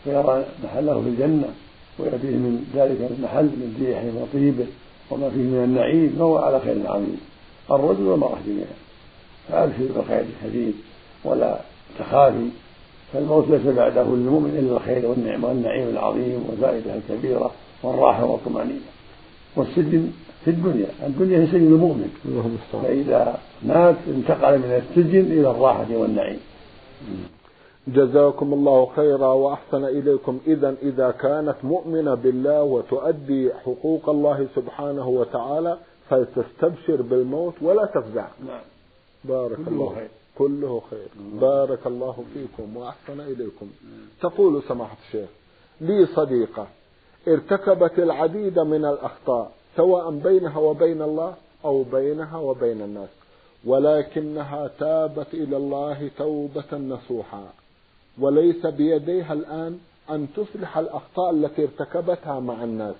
فيرى 0.05 0.45
محله 0.65 1.01
في 1.01 1.09
الجنة 1.09 1.49
ويأتيه 1.99 2.37
من 2.37 2.65
ذلك 2.75 3.11
المحل 3.11 3.45
من 3.45 3.85
ريحه 3.87 4.23
وطيبه 4.23 4.67
وما 5.11 5.31
فيه 5.31 5.39
من 5.39 5.65
النعيم 5.65 6.17
فهو 6.19 6.39
على 6.39 6.61
خير 6.61 6.77
عظيم. 6.87 7.21
الرجل 7.71 8.03
والمرأة 8.03 8.39
جميعا. 8.47 8.77
فأبشر 9.49 9.93
بالخير 9.97 10.25
الكثير 10.45 10.73
ولا 11.25 11.59
تخافي 11.99 12.49
فالموت 13.13 13.49
ليس 13.49 13.67
بعده 13.77 14.03
للمؤمن 14.03 14.57
إلا 14.59 14.77
الخير 14.77 15.07
والنعم 15.07 15.45
والنعيم 15.45 15.89
العظيم 15.89 16.45
والفائدة 16.49 16.95
الكبيرة 16.95 17.51
والراحة 17.83 18.25
والطمأنينة. 18.25 18.92
والسجن 19.57 20.11
في 20.45 20.51
الدنيا. 20.51 21.07
الدنيا 21.07 21.41
هي 21.41 21.47
سجن 21.47 21.67
المؤمن. 21.67 22.11
فإذا 22.73 23.39
مات 23.63 23.97
انتقل 24.09 24.59
من 24.59 24.83
السجن 24.83 25.21
إلى 25.21 25.51
الراحة 25.51 25.97
والنعيم. 25.97 26.41
جزاكم 27.89 28.53
الله 28.53 28.87
خيرا 28.97 29.27
وأحسن 29.27 29.85
إليكم. 29.85 30.39
اذا 30.47 30.75
إذا 30.83 31.11
كانت 31.11 31.57
مؤمنة 31.65 32.15
بالله 32.15 32.63
وتؤدي 32.63 33.53
حقوق 33.55 34.09
الله 34.09 34.47
سبحانه 34.57 35.09
وتعالى 35.09 35.79
فلتستبشر 36.09 37.03
بالموت 37.03 37.55
ولا 37.63 37.85
تفزع. 37.85 38.27
نعم. 38.47 38.61
بارك 39.25 39.59
الله 39.69 39.95
خير. 39.95 40.09
كله 40.39 40.83
خير. 40.91 41.09
بارك 41.41 41.87
الله 41.87 42.25
فيكم 42.35 42.77
وأحسن 42.77 43.21
إليكم. 43.21 43.67
تقول 44.21 44.63
سماحة 44.69 44.97
الشيخ 45.07 45.29
لي 45.81 46.07
صديقة 46.07 46.67
ارتكبت 47.29 47.99
العديد 47.99 48.59
من 48.59 48.85
الأخطاء 48.85 49.53
سواء 49.77 50.11
بينها 50.11 50.59
وبين 50.59 51.03
الله 51.03 51.35
أو 51.65 51.83
بينها 51.83 52.39
وبين 52.39 52.81
الناس 52.81 53.09
ولكنها 53.65 54.71
تابت 54.79 55.35
إلى 55.35 55.57
الله 55.57 56.11
توبة 56.19 56.73
نصوحا. 56.73 57.45
وليس 58.19 58.67
بيديها 58.67 59.33
الآن 59.33 59.79
أن 60.11 60.29
تصلح 60.37 60.79
الأخطاء 60.79 61.31
التي 61.31 61.63
ارتكبتها 61.65 62.41
مع 62.41 62.65
الناس. 62.65 62.95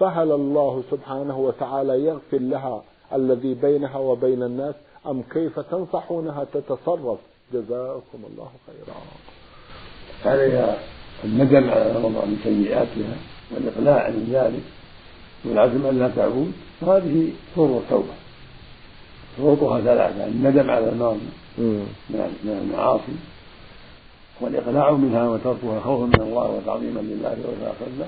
فهل 0.00 0.32
الله 0.32 0.82
سبحانه 0.90 1.38
وتعالى 1.38 2.04
يغفر 2.04 2.38
لها 2.38 2.82
الذي 3.12 3.54
بينها 3.54 3.98
وبين 3.98 4.42
الناس؟ 4.42 4.74
أم 5.06 5.22
كيف 5.22 5.60
تنصحونها 5.60 6.44
تتصرف؟ 6.44 7.18
جزاكم 7.52 8.20
الله 8.30 8.50
خيرا. 8.66 8.96
عليها 10.24 10.78
الندم 11.24 11.70
على 11.70 11.92
رمضان 11.92 12.28
من 12.28 12.38
سيئاتها 12.44 13.16
والإقلاع 13.54 14.04
عن 14.04 14.28
ذلك 14.32 14.62
والعزم 15.44 15.86
أن 15.86 15.98
لا 15.98 16.08
تعود 16.16 16.52
وهذه 16.80 17.30
شروط 17.56 17.82
التوبة. 17.82 18.14
شروطها 19.36 19.80
ثلاثة 19.80 20.26
الندم 20.26 20.70
على 20.70 20.88
الماضي 20.88 21.28
من 21.58 22.60
المعاصي 22.62 23.12
والإقلاع 24.40 24.90
منها 24.90 25.28
وتركها 25.28 25.80
خوفا 25.80 26.04
من 26.04 26.20
الله 26.20 26.50
وتعظيما 26.50 27.00
لله 27.00 27.36
وإخلاصا 27.44 27.86
له 27.98 28.06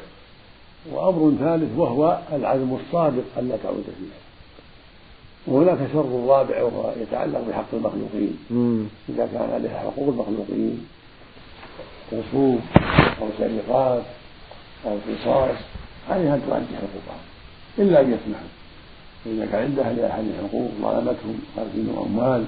وأمر 0.92 1.32
ثالث 1.40 1.78
وهو 1.78 2.18
العزم 2.32 2.76
الصادق 2.86 3.24
ألا 3.38 3.56
تعود 3.62 3.84
فيها. 3.84 4.20
وهناك 5.46 5.78
شر 5.92 6.26
رابع 6.26 6.62
وهو 6.62 6.92
يتعلق 7.00 7.40
بحق 7.48 7.66
المخلوقين. 7.72 8.38
إذا 9.08 9.28
كان 9.32 9.50
عليها 9.52 9.78
حقوق 9.78 10.08
المخلوقين 10.08 10.86
رسوم 12.12 12.60
أو 13.22 13.28
سرقات 13.38 14.02
أو 14.86 14.98
قصاص 15.08 15.56
عليها 16.10 16.34
أن 16.34 16.42
تؤدي 16.46 16.76
حقوقها. 16.76 17.20
إلا 17.78 18.00
أن 18.00 18.06
يسمحوا 18.12 18.48
وإذا 19.26 19.46
كان 19.52 19.62
عندها 19.62 19.92
لأحد 19.92 20.24
حقوق 20.42 20.70
ظلمتهم 20.82 21.40
خارجين 21.56 21.94
أموال 22.06 22.44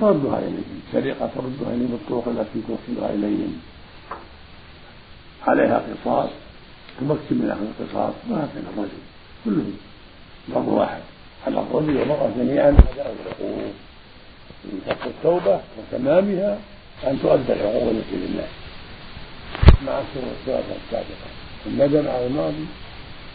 تردها 0.00 0.38
إليهم. 0.38 0.80
سرقة 0.92 1.30
تردها 1.34 1.74
إليهم 1.74 1.86
بالطرق 1.86 2.28
التي 2.28 2.62
توصلها 2.68 3.14
إليهم. 3.14 3.60
عليها 5.46 5.78
قصاص 5.78 6.30
تمكن 7.00 7.16
من 7.30 7.50
أخذ 7.50 7.62
القصاص. 7.62 8.14
وهكذا 8.30 8.64
الرجل. 8.76 9.02
كلهم. 9.44 9.76
ضرب 10.50 10.68
واحد. 10.68 11.00
على 11.46 11.60
الرجل 11.60 11.96
والمرأة 11.96 12.30
جميعا 12.38 12.68
أداء 12.68 13.16
الحقوق 13.26 13.58
من 14.64 14.80
شرط 14.86 15.06
التوبة 15.06 15.60
وتمامها 15.78 16.58
أن 17.04 17.18
تؤدى 17.22 17.52
الحقوق 17.52 17.90
التي 17.90 18.16
لله. 18.16 18.48
مع 19.86 19.98
الصورة 19.98 20.32
السابقة. 20.86 21.45
الندم 21.66 22.08
على 22.08 22.26
الماضي 22.26 22.66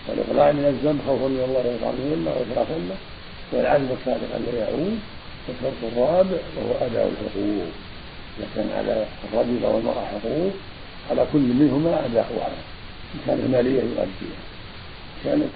والإقلاع 0.08 0.52
من 0.52 0.66
الذنب 0.66 1.00
خوفا 1.08 1.28
من 1.28 1.44
الله 1.48 1.64
وإشرافا 2.28 2.78
له 2.90 2.98
والعزم 3.52 3.86
الصادق 3.98 4.36
أن 4.36 4.44
يعود 4.58 5.00
والشرط 5.48 5.82
الرابع 5.92 6.38
وهو 6.58 6.86
أداء 6.86 7.12
الحقوق. 7.12 7.72
إذا 8.38 8.48
كان 8.56 8.70
على 8.78 9.06
الرجل 9.26 9.66
والمرأة 9.66 10.06
حقوق 10.06 10.54
على 11.10 11.26
كل 11.34 11.40
منهما 11.40 12.06
أداؤها 12.06 12.52
إن 13.16 13.20
كانت 13.28 13.50
مالية 13.52 13.82
يؤديها 13.82 14.42
كانت 15.24 15.54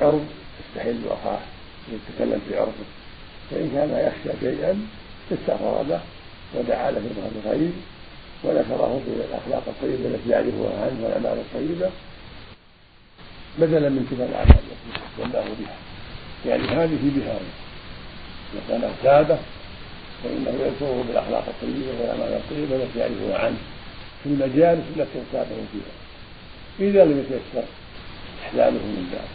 عرض 0.00 0.26
يستحل 0.60 1.00
أخاه 1.10 1.38
يتكلم 1.92 2.40
في 2.48 2.58
عرضه. 2.58 2.86
فإن 3.50 3.70
كان 3.74 3.90
يخشى 4.06 4.38
شيئا 4.40 4.86
استغفر 5.32 5.84
له 5.88 6.00
ودعا 6.54 6.90
له 6.90 7.00
بظهر 7.00 7.30
الخير 7.36 7.70
وذكره 8.44 9.00
في 9.04 9.10
الأخلاق 9.10 9.62
الطيبة 9.68 10.08
التي 10.08 10.30
يعرفها 10.30 10.84
عنه 10.84 10.98
والأعمال 11.02 11.38
الطيبة 11.38 11.90
بدلا 13.58 13.88
من 13.88 14.06
تلك 14.10 14.28
الأعمال 14.28 14.50
التي 14.50 15.00
والله 15.18 15.54
بها. 15.60 15.76
يعني 16.46 16.62
هذه 16.62 16.98
بهذا 17.16 17.40
إذا 18.52 18.62
كان 18.68 18.84
اغتابه 18.84 19.38
فإنه 20.24 20.50
يذكره 20.50 21.04
بالأخلاق 21.08 21.44
الطيبة 21.48 22.00
والأعمال 22.00 22.40
الطيبة 22.40 22.76
التي 22.76 22.98
يعرفها 22.98 23.46
عنه 23.46 23.56
في 24.22 24.28
المجالس 24.28 24.82
التي 24.96 25.18
اغتابه 25.18 25.56
فيها. 25.72 25.94
إذا 26.80 27.04
لم 27.04 27.18
يتيسر 27.18 27.66
إحلاله 28.46 28.78
من 28.78 29.08
ذلك 29.12 29.30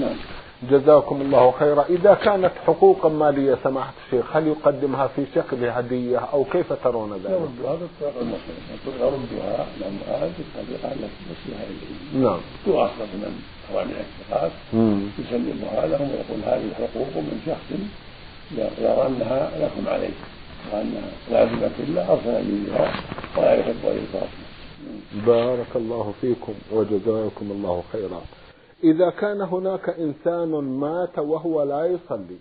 نعم. 0.00 0.16
جزاكم 0.62 1.20
الله 1.20 1.50
خيرا. 1.50 1.84
إذا 1.90 2.14
كانت 2.14 2.50
حقوقا 2.66 3.08
مالية 3.08 3.58
سماحة 3.64 3.92
الشيخ 4.06 4.36
هل 4.36 4.46
يقدمها 4.46 5.06
في 5.06 5.26
شكل 5.34 5.64
هدية 5.64 6.18
أو 6.18 6.44
كيف 6.44 6.72
ترون 6.84 7.12
ذلك؟ 7.12 7.40
المصرية 8.20 9.00
يردها 9.00 9.66
الأموال 9.76 10.30
بالطريقة 10.38 10.92
التي 10.92 11.20
تصلها 11.30 11.64
إليه 11.64 12.24
نعم. 12.24 12.40
تؤخذ 12.66 13.10
من 13.14 13.42
أوامر 13.74 13.90
الاتخاذ 13.90 14.50
يسلمها 15.18 15.86
لهم 15.86 16.08
ويقول 16.10 16.40
هذه 16.44 16.70
حقوق 16.74 17.16
من 17.16 17.40
شخص 17.46 17.78
يرى 18.58 19.06
أنها 19.06 19.50
لكم 19.58 19.88
عليه 19.88 20.10
وأنها 20.72 21.10
لازمة 21.30 21.70
الله 21.88 22.12
أرسل 22.12 22.44
لي 22.44 22.88
ولا 23.36 23.54
يحب 23.54 23.84
أن 23.84 24.06
بارك 25.26 25.76
الله 25.76 26.14
فيكم 26.20 26.52
وجزاكم 26.72 27.50
الله 27.50 27.82
خيرا. 27.92 28.20
إذا 28.84 29.10
كان 29.10 29.40
هناك 29.40 29.88
إنسان 29.88 30.48
مات 30.50 31.18
وهو 31.18 31.62
لا 31.62 31.86
يصلي 31.86 32.36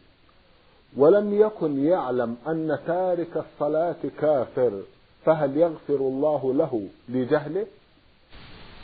ولم 0.98 1.42
يكن 1.42 1.86
يعلم 1.86 2.36
أن 2.48 2.80
تارك 2.88 3.38
الصلاة 3.38 3.96
كافر 4.22 4.82
فهل 5.26 5.58
يغفر 5.58 5.96
الله 5.96 6.54
له 6.54 6.88
لجهله؟ 7.10 7.66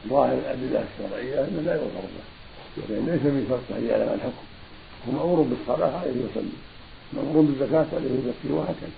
ظاهر 0.08 0.34
الأدلة 0.38 0.84
الشرعية 0.84 1.48
أنه 1.48 1.62
لا 1.62 1.76
يغفر 1.76 2.02
له. 2.02 2.26
لأن 2.90 3.06
ليس 3.06 3.22
من 3.22 3.46
شرط 3.50 3.78
أن 3.78 3.86
يعلم 3.86 4.14
الحكم. 4.14 4.46
هو 5.08 5.12
مأمور 5.12 5.42
بالصلاة 5.42 5.98
عليه 6.00 6.12
يصلي 6.12 6.58
مأمور 7.14 7.44
بالزكاة 7.44 7.86
عليه 7.94 8.10
يزكي 8.10 8.54
وهكذا. 8.54 8.90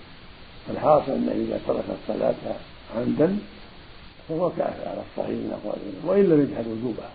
الحاصل 0.70 1.12
أنه 1.12 1.32
إذا 1.32 1.60
ترك 1.66 1.84
الصلاة 2.02 2.34
عمدا 2.96 3.38
فهو 4.28 4.50
كافر 4.50 4.88
على 4.88 5.02
الصحيح 5.10 5.36
من 5.36 5.58
أقوال 5.62 5.78
وإن 6.04 6.24
لم 6.24 6.40
يجحد 6.40 6.66
وجوبها. 6.66 7.10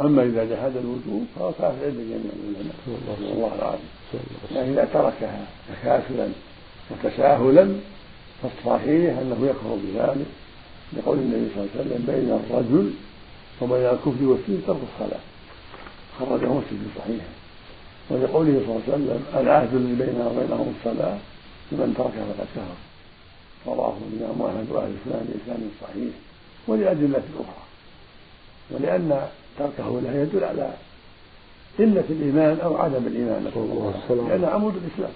أما 0.00 0.22
إذا 0.22 0.44
جحد 0.44 0.72
الوجوب 0.76 1.26
فهو 1.36 1.52
كافر 1.52 1.84
عند 1.84 1.94
جميع 1.94 2.32
العلماء. 2.34 2.74
نسأل 2.88 3.32
الله 3.32 3.54
العافية 3.58 3.88
لكن 4.50 4.70
إذا 4.72 4.84
تركها 4.84 5.46
تكاسلا 5.68 6.28
وتساهلا 6.90 7.74
فالصحيح 8.42 9.18
أنه 9.18 9.38
يكفر 9.46 9.78
بذلك 9.84 10.26
لقول 10.92 11.18
النبي 11.18 11.46
صلى 11.54 11.62
الله 11.62 11.70
عليه 11.74 11.80
وسلم 11.80 12.04
بين 12.06 12.28
الرجل 12.38 12.90
وبين 13.60 13.86
الكفر 13.86 14.24
والشرك 14.24 14.66
ترك 14.66 14.76
الصلاة. 14.92 15.20
خرجه 16.18 16.46
مسلم 16.46 16.90
في 16.94 17.00
صحيحه. 17.00 17.32
ولقوله 18.10 18.60
صلى 18.66 18.70
الله 18.70 18.82
عليه 18.86 18.94
وسلم 18.94 19.22
العهد 19.36 19.74
الذي 19.74 19.94
بيننا 19.94 20.26
وبينهم 20.28 20.74
الصلاة 20.78 21.18
لمن 21.72 21.94
تركها 21.98 22.24
فقد 22.24 22.46
كفر. 22.54 22.78
رواه 23.66 23.96
الإمام 24.12 24.42
أحمد 24.42 24.66
وأهل 24.70 24.90
الإسلام 24.90 25.26
بإسلام 25.28 25.70
صحيح 25.82 26.14
ولأدلة 26.68 27.22
أخرى. 27.40 27.64
ولأن 28.70 29.28
تركه 29.58 30.00
لا 30.00 30.22
يدل 30.22 30.44
على 30.44 30.70
قلة 31.78 32.04
الإيمان 32.10 32.60
أو 32.60 32.76
عدم 32.76 33.06
الإيمان 33.06 33.44
نسأل 33.44 33.62
الله 33.62 33.94
السلامة 34.02 34.28
لأنه 34.28 34.46
عمود 34.46 34.74
الإسلام. 34.76 35.10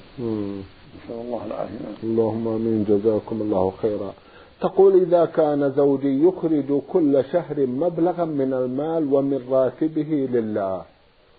نسأل 1.05 1.21
الله 1.21 1.47
العافية. 1.47 2.05
اللهم 2.05 2.49
آمين. 2.49 2.85
جزاكم 2.89 3.43
الله 3.43 3.73
خيرا. 3.83 4.13
تقول 4.61 5.03
إذا 5.03 5.25
كان 5.25 5.73
زوجي 5.77 6.25
يخرج 6.25 6.81
كل 6.93 7.25
شهر 7.33 7.67
مبلغا 7.67 8.25
من 8.25 8.53
المال 8.53 9.15
ومن 9.15 9.41
راتبه 9.51 10.29
لله 10.33 10.83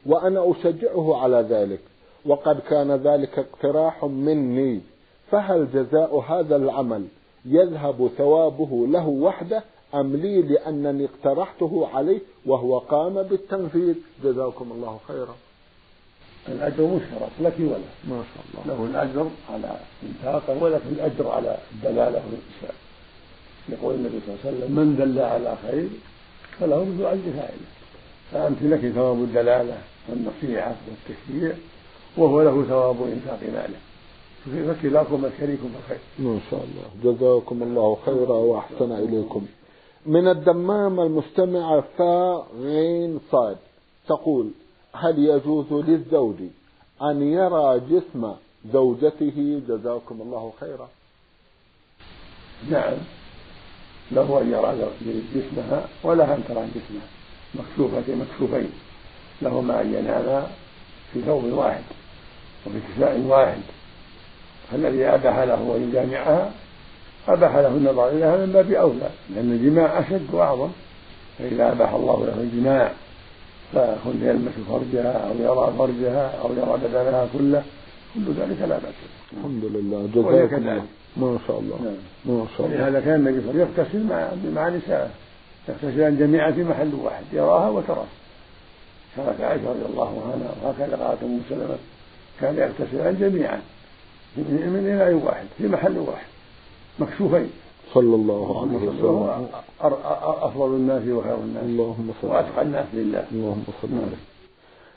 وأنا 0.06 0.52
أشجعه 0.52 1.16
على 1.22 1.46
ذلك 1.50 1.80
وقد 2.26 2.60
كان 2.60 2.92
ذلك 2.92 3.40
اقتراح 3.40 4.06
مني 4.06 4.82
فهل 5.32 5.68
جزاء 5.74 6.20
هذا 6.20 6.56
العمل 6.56 7.06
يذهب 7.46 8.10
ثوابه 8.18 8.88
له 8.88 9.08
وحده؟ 9.08 9.64
أم 9.94 10.16
لي 10.16 10.42
لأنني 10.42 11.06
اقترحته 11.06 11.88
عليه 11.94 12.20
وهو 12.46 12.78
قام 12.78 13.24
بالتنفيذ. 13.24 13.96
جزاكم 14.24 14.72
الله 14.72 15.00
خيرا. 15.08 15.36
الأجر 16.48 16.84
مشترك 16.84 17.32
لك 17.42 17.54
وله 17.60 17.92
ما 18.10 18.24
شاء 18.30 18.44
الله. 18.46 18.76
له 18.76 18.86
الأجر 18.86 19.30
على 19.54 19.80
إنفاقه 20.04 20.64
ولك 20.64 20.82
الأجر 20.92 21.28
على 21.28 21.58
الدلالة 21.72 22.22
والإرسال 22.26 22.76
يقول 23.70 23.96
النبي 23.96 24.20
صلى 24.26 24.36
الله 24.36 24.40
عليه 24.46 24.58
وسلم 24.58 24.72
من 24.76 24.96
دل 24.96 25.20
على 25.20 25.58
خير 25.68 25.88
فله 26.60 26.84
مثل 26.84 27.06
أجر 27.06 27.32
فاعله 27.38 27.70
فأنت 28.32 28.58
لك 28.62 28.94
ثواب 28.94 29.18
الدلالة 29.18 29.78
والنصيحة 30.10 30.76
والتشجيع 30.88 31.56
وهو 32.18 32.42
له 32.42 32.64
ثواب 32.64 32.96
إنفاق 33.02 33.40
ماله. 33.44 33.80
فكلاكما 34.46 35.30
شريك 35.40 35.60
في 35.60 35.66
الخير. 35.80 36.00
ما 36.20 36.40
شاء 36.52 36.64
الله، 36.64 37.14
جزاكم 37.14 37.64
الله 37.64 37.98
خيرا 38.06 38.36
وأحسن 38.36 38.92
إليكم. 38.92 39.46
من 40.06 40.28
الدمام 40.28 41.00
المستمعة 41.00 41.84
فا 41.98 42.44
غين 42.62 43.20
صاد. 43.32 43.58
تقول 44.08 44.50
هل 44.94 45.20
يجوز 45.20 45.66
للزوج 45.72 46.36
أن 47.02 47.22
يرى 47.22 47.80
جسم 47.80 48.34
زوجته؟ 48.74 49.62
جزاكم 49.68 50.22
الله 50.22 50.54
خيرا. 50.60 50.90
نعم. 52.70 52.98
له 54.12 54.42
أن 54.42 54.52
يرى 54.52 54.90
جسمها 55.36 55.88
ولها 56.04 56.36
أن 56.36 56.44
ترى 56.48 56.68
جسمها. 56.76 57.08
مكشوفة 57.56 58.16
مكشوفين. 58.16 58.72
لهما 59.42 59.82
أن 59.82 59.94
يناما 59.94 60.48
في 61.14 61.22
ثوب 61.22 61.44
واحد 61.44 61.84
وفي 62.68 62.80
كساء 62.80 63.20
واحد. 63.20 63.62
فالذي 64.72 65.06
أباح 65.06 65.40
له 65.40 65.76
أن 65.76 65.90
يجامعها 65.90 66.52
أباح 67.28 67.56
له 67.56 67.68
النظر 67.68 68.10
إليها 68.10 68.38
من 68.38 68.52
باب 68.52 68.72
أولى 68.72 69.10
لأن 69.36 69.52
الجماع 69.52 70.00
أشد 70.00 70.34
وأعظم. 70.34 70.70
فإذا 71.40 71.72
أباح 71.72 71.94
الله 71.94 72.26
له 72.26 72.42
الجماع 72.42 72.92
فكن 73.74 74.16
يلمس 74.22 74.54
فرجها 74.70 75.12
أو 75.12 75.34
يرى 75.40 75.74
فرجها 75.78 76.42
أو 76.42 76.50
يرى 76.54 76.80
بدنها 76.84 77.28
كله 77.34 77.64
كل 78.16 78.34
ذلك 78.40 78.62
لا 78.62 78.78
بأس 78.78 78.94
الحمد 79.38 79.66
لله. 79.66 80.10
جزاكم 80.16 80.56
الله. 80.56 80.84
ما 81.18 81.38
شاء 81.48 81.60
الله. 81.60 81.78
نعم. 81.84 81.96
ما 82.26 82.46
شاء 82.58 82.68
الله. 82.68 82.78
ولهذا 82.78 83.00
كان 83.00 83.16
النبي 83.16 83.42
صلى 83.42 83.52
الله 83.52 83.64
عليه 83.64 83.72
وسلم 83.72 83.80
يغتسل 83.80 84.04
مع 84.10 84.62
مع 84.62 84.70
نسائه 84.70 85.10
يغتسلان 85.70 86.18
جميعا 86.18 86.52
في 86.52 86.64
محل 86.64 86.92
واحد 87.04 87.24
يراها 87.34 87.70
وتراه 87.70 88.06
كانت 89.18 89.42
عائشة 89.42 89.70
رضي 89.70 89.86
الله 89.90 90.34
عنها 90.34 90.52
وهكذا 90.64 91.06
قالت 91.06 91.24
أم 91.24 91.40
سلمة 91.50 91.78
كان 92.42 92.58
يغتسلان 92.58 93.18
جميعا 93.20 93.62
من 94.38 94.86
اناء 94.90 95.14
واحد 95.14 95.46
في 95.58 95.68
محل 95.68 95.98
واحد. 95.98 96.33
مكشوفين. 97.00 97.50
صلى 97.94 98.16
الله 98.16 98.62
عليه 98.62 98.88
وسلم. 98.88 99.48
أفضل 100.48 100.76
الناس 100.76 101.08
وخير 101.08 101.36
الناس. 101.36 101.64
اللهم 101.64 102.14
صل 102.22 102.28
وأتقى 102.28 102.62
الناس 102.62 102.86
لله. 102.94 103.26
اللهم 103.32 103.64
صل 103.82 103.88
عليه 103.88 104.18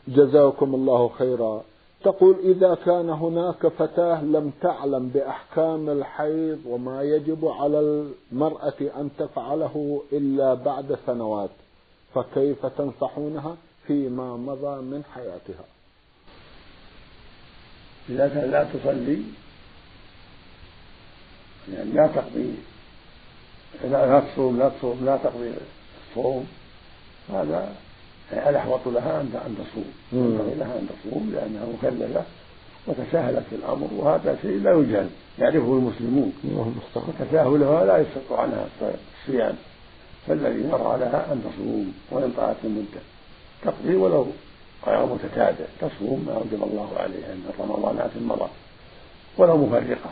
جزاكم 0.09 0.74
الله 0.74 1.09
خيرا. 1.09 1.62
تقول 2.04 2.37
إذا 2.44 2.74
كان 2.85 3.11
هناك 3.11 3.66
فتاة 3.66 4.24
لم 4.24 4.52
تعلم 4.61 5.09
بأحكام 5.09 5.88
الحيض 5.90 6.59
وما 6.66 7.02
يجب 7.02 7.46
على 7.48 7.80
المرأة 7.80 8.80
أن 8.80 9.11
تفعله 9.18 10.02
إلا 10.12 10.54
بعد 10.54 10.98
سنوات 11.06 11.50
فكيف 12.14 12.66
تنصحونها 12.66 13.56
فيما 13.87 14.37
مضى 14.37 14.82
من 14.82 15.02
حياتها؟ 15.14 15.64
إذا 18.09 18.28
كان 18.28 18.50
لا 18.50 18.64
تصلي 18.64 19.18
يعني 21.74 21.90
لا 21.90 22.07
تقضي 22.07 22.55
لا 23.90 24.20
تصوم 24.20 24.59
لا 24.59 24.68
تصوم 24.68 25.05
لا 25.05 25.16
تقضي 25.16 25.50
الصوم. 26.11 26.46
هذا 27.33 27.74
الأحوط 28.33 28.81
لها 28.87 29.20
أن 29.20 29.40
أن 29.46 29.57
تصوم 29.59 29.92
ينبغي 30.12 30.55
لها 30.55 30.79
أن 30.79 30.88
تصوم 30.88 31.33
لأنها 31.35 31.66
مكلفة 31.66 32.22
وتساهلت 32.87 33.44
في 33.50 33.57
الأمر 33.57 33.88
وهذا 33.96 34.38
شيء 34.42 34.62
لا 34.62 34.72
يجهل 34.72 35.09
يعرفه 35.38 35.72
المسلمون. 35.72 36.33
وتساهلها 36.94 37.85
لا 37.85 37.98
يسقط 37.98 38.33
عنها 38.33 38.66
الصيام. 39.26 39.55
فالذي 40.26 40.61
يرى 40.61 40.98
لها 41.00 41.33
أن 41.33 41.42
تصوم 41.44 41.94
وإن 42.11 42.33
طالت 42.37 42.57
المدة 42.64 43.00
تقضي 43.62 43.96
ولو 43.96 44.26
غير 44.87 45.07
متتابع 45.07 45.66
تصوم 45.81 46.24
ما 46.26 46.35
أوجب 46.35 46.62
الله 46.62 46.90
عليها 46.96 47.35
من 47.35 47.50
رمضانات 47.61 48.11
مضى 48.20 48.48
ولو 49.38 49.57
مفرقة. 49.57 50.11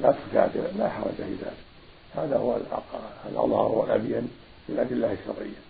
لا 0.00 0.14
تتابع 0.30 0.60
لا 0.78 0.88
حرج 0.88 1.14
في 1.16 1.22
ذلك. 1.22 1.52
هذا 2.16 2.36
هو 2.36 2.56
الأظهر 3.30 3.72
والأبين 3.72 4.30
بالأدلة 4.68 5.12
الشرعية. 5.12 5.60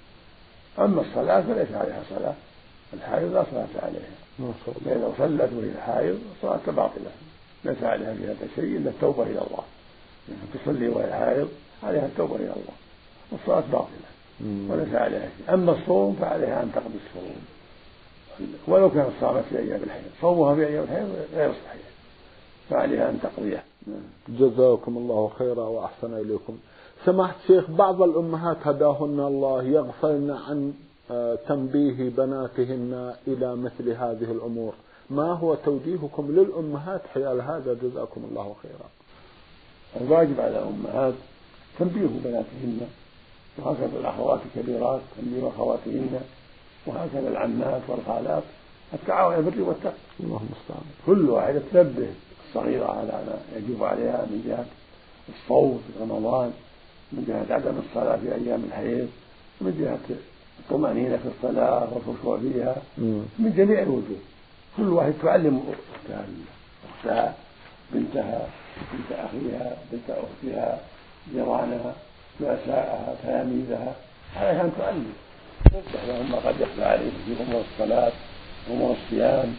أما 0.78 1.00
الصلاة 1.00 1.40
فليس 1.40 1.72
عليها 1.72 2.02
صلاة 2.10 2.34
الحائض 2.94 3.34
لا 3.34 3.44
صلاة 3.50 3.66
عليها. 3.82 4.10
فإذا 4.84 5.12
صلت 5.18 5.52
وهي 5.52 5.82
حائض 5.86 6.18
صلاة 6.42 6.60
باطلة 6.66 7.10
ليس 7.64 7.82
عليها 7.82 8.14
في 8.14 8.24
هذا 8.24 8.48
شيء 8.56 8.76
إلا 8.76 8.90
التوبة 8.90 9.22
إلى 9.22 9.30
الله. 9.30 9.64
يعني 10.28 10.40
تصلي 10.54 10.88
وهي 10.88 11.12
حائض 11.12 11.48
عليها 11.82 12.06
التوبة 12.06 12.36
إلى 12.36 12.42
الله. 12.44 12.74
والصلاة 13.30 13.64
باطلة 13.72 14.10
وليس 14.40 14.94
عليها 14.94 15.28
شيء. 15.38 15.54
أما 15.54 15.72
الصوم 15.72 16.16
فعليها 16.20 16.62
أن 16.62 16.72
تقضي 16.74 16.98
الصوم. 17.06 17.36
ولو 18.66 18.90
كانت 18.90 19.10
صامت 19.20 19.44
في 19.50 19.58
أيام 19.58 19.80
الحيض 19.82 20.04
صومها 20.20 20.54
في 20.54 20.66
أيام 20.66 20.84
الحيض 20.84 21.16
غير 21.34 21.52
صحيح. 21.52 21.82
فعليها 22.70 23.10
أن 23.10 23.20
تقضيه 23.22 23.64
جزاكم 24.28 24.96
الله 24.96 25.30
خيرا 25.38 25.64
وأحسن 25.64 26.14
إليكم. 26.14 26.58
سمحت 27.04 27.36
شيخ 27.46 27.70
بعض 27.70 28.02
الأمهات 28.02 28.56
هداهن 28.62 29.20
الله 29.20 29.62
يغفلن 29.62 30.30
عن 30.30 30.72
آه، 31.10 31.34
تنبيه 31.48 32.10
بناتهن 32.10 33.14
إلى 33.26 33.56
مثل 33.56 33.90
هذه 33.90 34.32
الأمور. 34.32 34.72
ما 35.10 35.32
هو 35.32 35.54
توجيهكم 35.54 36.30
للأمهات 36.30 37.00
حيال 37.14 37.40
هذا؟ 37.40 37.74
جزاكم 37.82 38.20
الله 38.30 38.54
خيرا. 38.62 38.88
الواجب 40.00 40.40
على 40.40 40.58
الأمهات 40.58 41.14
تنبيه 41.78 42.06
بناتهن 42.24 42.80
وهكذا 43.58 43.98
الأخوات 44.00 44.40
الكبيرات 44.46 45.00
تنبيه 45.16 45.48
أخواتهن 45.48 46.20
وهكذا 46.86 47.28
العمات 47.28 47.82
والخالات. 47.88 48.42
التعاون 48.94 49.32
على 49.34 49.40
البر 49.48 49.62
والتقوى 49.62 49.94
الله 50.20 50.40
المستعان 50.40 50.84
كل 51.06 51.30
واحدة 51.30 51.62
تنبه 51.72 52.08
الصغيرة 52.50 52.86
على 52.86 53.12
ما 53.26 53.38
يجب 53.56 53.84
عليها 53.84 54.26
من 54.30 54.44
جهة 54.46 54.64
الصوم 55.28 55.82
في 55.86 56.02
رمضان 56.02 56.52
من 57.12 57.24
جهة 57.28 57.54
عدم 57.54 57.74
الصلاة 57.88 58.16
في 58.16 58.34
أيام 58.34 58.64
الحيض 58.68 59.08
من 59.60 59.72
جهة 59.80 60.16
الطمأنينة 60.60 61.16
في 61.16 61.28
الصلاة 61.36 61.88
والخشوع 61.92 62.38
فيها. 62.38 62.76
من 63.38 63.54
جميع 63.56 63.82
الوجوه. 63.82 64.18
كل 64.76 64.88
واحد 64.88 65.12
تعلم 65.22 65.62
أختها 65.94 66.24
أختها 66.90 67.34
بنتها 67.92 68.46
بنت 68.92 69.18
أخيها 69.18 69.76
بنت 69.92 70.10
أختها 70.10 70.80
جيرانها 71.32 71.94
رؤساءها 72.40 73.14
تلاميذها. 73.22 73.94
عليها 74.36 74.62
أن 74.62 74.72
تعلم. 74.78 75.12
توضح 75.72 76.04
لهم 76.08 76.30
ما 76.30 76.36
قد 76.36 76.60
يخفى 76.60 76.84
عليهم 76.84 77.12
في 77.26 77.42
أمور 77.42 77.62
الصلاة 77.72 78.12
أمور 78.70 78.96
الصيام 79.04 79.54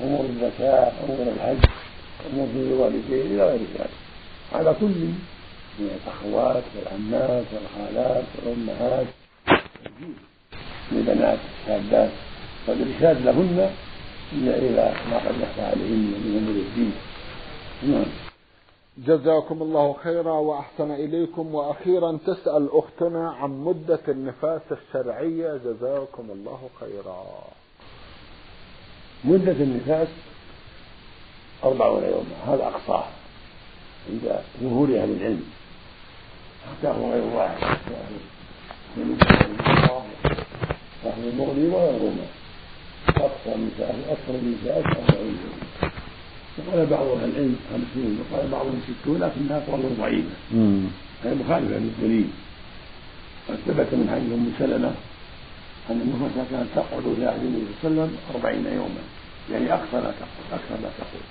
أمور 0.00 0.24
الزكاة 0.24 0.92
أمور 1.04 1.26
الحج. 1.32 1.68
أمور 2.32 2.46
في 2.46 2.58
الوالدين 2.58 3.26
إلى 3.26 3.44
غير 3.44 3.60
ذلك. 3.78 3.90
على 4.52 4.74
كل 4.80 4.94
من 5.78 6.00
الأخوات 6.04 6.62
والعمات 6.76 7.44
والخالات 7.52 8.24
والأمهات. 8.36 9.06
لبنات 10.92 11.38
الشابات. 11.60 12.10
والإرشاد 12.68 13.22
لهن 13.22 13.70
إلى 14.32 14.94
ما 15.10 15.18
قد 15.18 15.40
يخفى 15.40 15.60
عليهن 15.60 16.14
من 16.24 16.36
أمور 16.42 16.56
الدين. 16.56 16.92
نعم. 17.82 18.06
جزاكم 18.98 19.62
الله 19.62 19.96
خيرا 20.04 20.32
وأحسن 20.32 20.90
إليكم. 20.90 21.54
وأخيرا 21.54 22.18
تسأل 22.26 22.68
أختنا 22.72 23.30
عن 23.30 23.50
مدة 23.50 24.00
النفاس 24.08 24.62
الشرعية. 24.72 25.56
جزاكم 25.64 26.30
الله 26.30 26.68
خيرا. 26.80 27.24
مدة 29.24 29.52
النفاس 29.52 30.08
أربعون 31.66 32.02
يوما 32.02 32.54
هذا 32.54 32.64
أقصاه 32.64 33.04
عند 34.10 34.40
ظهور 34.62 34.88
أهل 34.88 35.10
العلم. 35.10 35.44
حتى 36.66 36.88
هو 36.88 37.12
غير 37.12 37.24
واحد. 37.24 37.76
صاحب 41.04 41.22
المغني 41.32 41.68
وغيرهما 41.68 42.26
أقصى 43.08 43.54
النفاس 43.54 43.94
أكثر 44.08 44.34
النفاس 44.34 44.84
أربعون 44.86 45.38
يوما 45.44 45.90
وقال 46.58 46.86
بعض 46.86 47.06
أهل 47.06 47.30
العلم 47.30 47.56
خمسون 47.70 48.18
وقال 48.20 48.48
بعضهم 48.48 48.80
ستون 48.88 49.20
لكنها 49.20 49.58
قول 49.68 49.80
ضعيفه 49.98 50.36
هي 51.24 51.34
مخالفة 51.34 51.78
للدليل. 51.78 52.28
قد 53.48 53.58
ثبت 53.66 53.88
من 53.92 54.08
حديث 54.12 54.32
أم 54.32 54.52
سلمة 54.58 54.92
أن 55.90 56.00
النفوس 56.00 56.46
كانت 56.50 56.68
تقعد 56.74 57.14
في 57.16 57.26
عهد 57.26 57.42
النبي 57.44 57.66
صلى 57.82 57.90
الله 57.90 58.02
عليه 58.02 58.12
وسلم 58.12 58.18
أربعين 58.34 58.66
يوما. 58.66 59.02
يعني 59.52 59.72
أقصى 59.74 59.96
ما 59.96 60.12
تقعد 60.20 60.48
أكثر 60.52 60.74
ما 60.82 60.90
تقعد. 60.98 61.24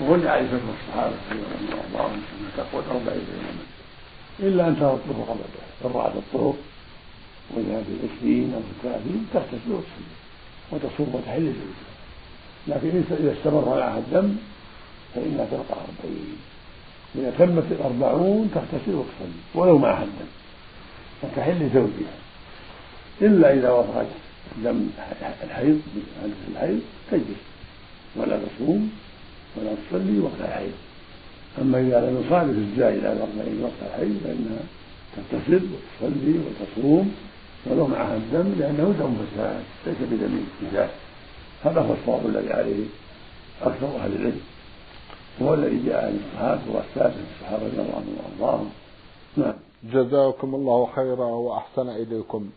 وهن 0.00 0.26
فتوى 0.26 0.60
الصحابه 0.74 1.14
رضي 1.30 1.72
الله 1.72 2.00
عنهم 2.00 2.22
انها 2.40 2.50
تقعد 2.56 2.84
أربعين 2.90 3.26
يوما 3.34 3.64
الا 4.40 4.68
ان 4.68 4.76
ترى 4.80 4.92
الطرق 4.92 5.28
ذلك 5.30 5.64
ان 5.80 5.90
رات 5.94 6.12
الطرق 6.16 6.56
واذا 7.50 7.82
في 7.82 7.92
العشرين 7.92 8.54
أو 8.54 8.60
في 8.60 8.66
الثلاثين 8.76 9.26
تغتسل 9.34 9.72
وتصلي 9.72 10.12
وتصوم 10.70 11.14
وتحل 11.14 11.44
زوجها 11.44 11.92
لكن 12.68 13.02
إذا 13.10 13.32
استمر 13.32 13.78
معها 13.78 13.98
الدم 13.98 14.36
فإنها 15.14 15.44
تبقى 15.44 15.76
أربعين. 15.80 16.36
إذا 17.14 17.30
تمت 17.38 17.72
الأربعون 17.72 18.50
تغتسل 18.54 18.94
وتصلي 18.94 19.40
ولو 19.54 19.78
معها 19.78 20.02
الدم. 20.02 20.26
وتحل 21.22 21.70
زوجها 21.74 22.14
إلا 23.20 23.54
إذا 23.54 23.70
وفرت 23.70 24.06
دم 24.64 24.88
الحيض 25.44 25.80
الحيض 26.52 26.80
تجلس. 27.10 27.42
ولا 28.16 28.38
تصوم 28.38 28.92
ولا 29.56 29.74
تصلي 29.74 30.18
وقت 30.20 30.40
الحيض 30.40 30.72
أما 31.60 31.80
إذا 31.80 32.00
لم 32.00 32.24
يصادف 32.26 32.58
الزائد 32.58 33.04
على 33.04 33.12
الأربعين 33.12 33.62
وقت 33.62 33.80
الحيض 33.82 34.16
فإنها 34.24 34.62
تغتسل 35.16 35.62
وتصلي 35.72 36.38
وتصوم 36.38 37.14
ولو 37.66 37.86
معها 37.86 38.16
الدم 38.16 38.54
لأنه 38.58 38.94
دم 39.00 39.14
فساد 39.14 39.62
ليس 39.86 39.96
بدم 40.10 40.40
نجاس 40.62 40.90
هذا 41.64 41.80
هو 41.80 41.92
الصواب 41.92 42.26
الذي 42.26 42.52
عليه 42.52 42.84
أكثر 43.62 43.86
أهل 43.86 44.12
العلم. 44.12 44.40
هو 45.42 45.54
الذي 45.54 45.82
جاء 45.86 46.04
عن 46.04 46.20
الصحابة 46.24 46.62
والسادة 46.74 47.14
الصحابة 47.34 47.66
رضي 47.66 47.80
الله 47.80 47.94
عنهم. 47.96 48.16
وأرضاهم 48.40 48.70
نعم. 49.36 49.54
جزاكم 49.84 50.54
الله 50.54 50.88
خيرا 50.96 51.24
وأحسن 51.24 51.88
إليكم. 51.88 52.50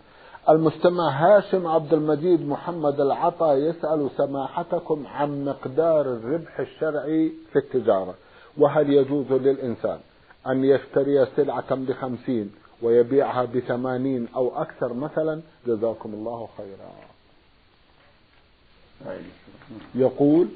المستمع 0.49 1.09
هاشم 1.09 1.67
عبد 1.67 1.93
المجيد 1.93 2.47
محمد 2.47 3.01
العطا 3.01 3.53
يسأل 3.53 4.09
سماحتكم 4.17 5.07
عن 5.07 5.45
مقدار 5.45 6.01
الربح 6.01 6.59
الشرعي 6.59 7.31
في 7.51 7.59
التجارة 7.59 8.15
وهل 8.57 8.93
يجوز 8.93 9.31
للإنسان 9.31 9.99
أن 10.47 10.63
يشتري 10.63 11.25
سلعة 11.35 11.75
بخمسين 11.75 12.51
ويبيعها 12.81 13.45
بثمانين 13.45 14.27
أو 14.35 14.61
أكثر 14.61 14.93
مثلا؟ 14.93 15.41
جزاكم 15.67 16.13
الله 16.13 16.47
خيرا. 16.57 16.91
يقول 19.95 20.47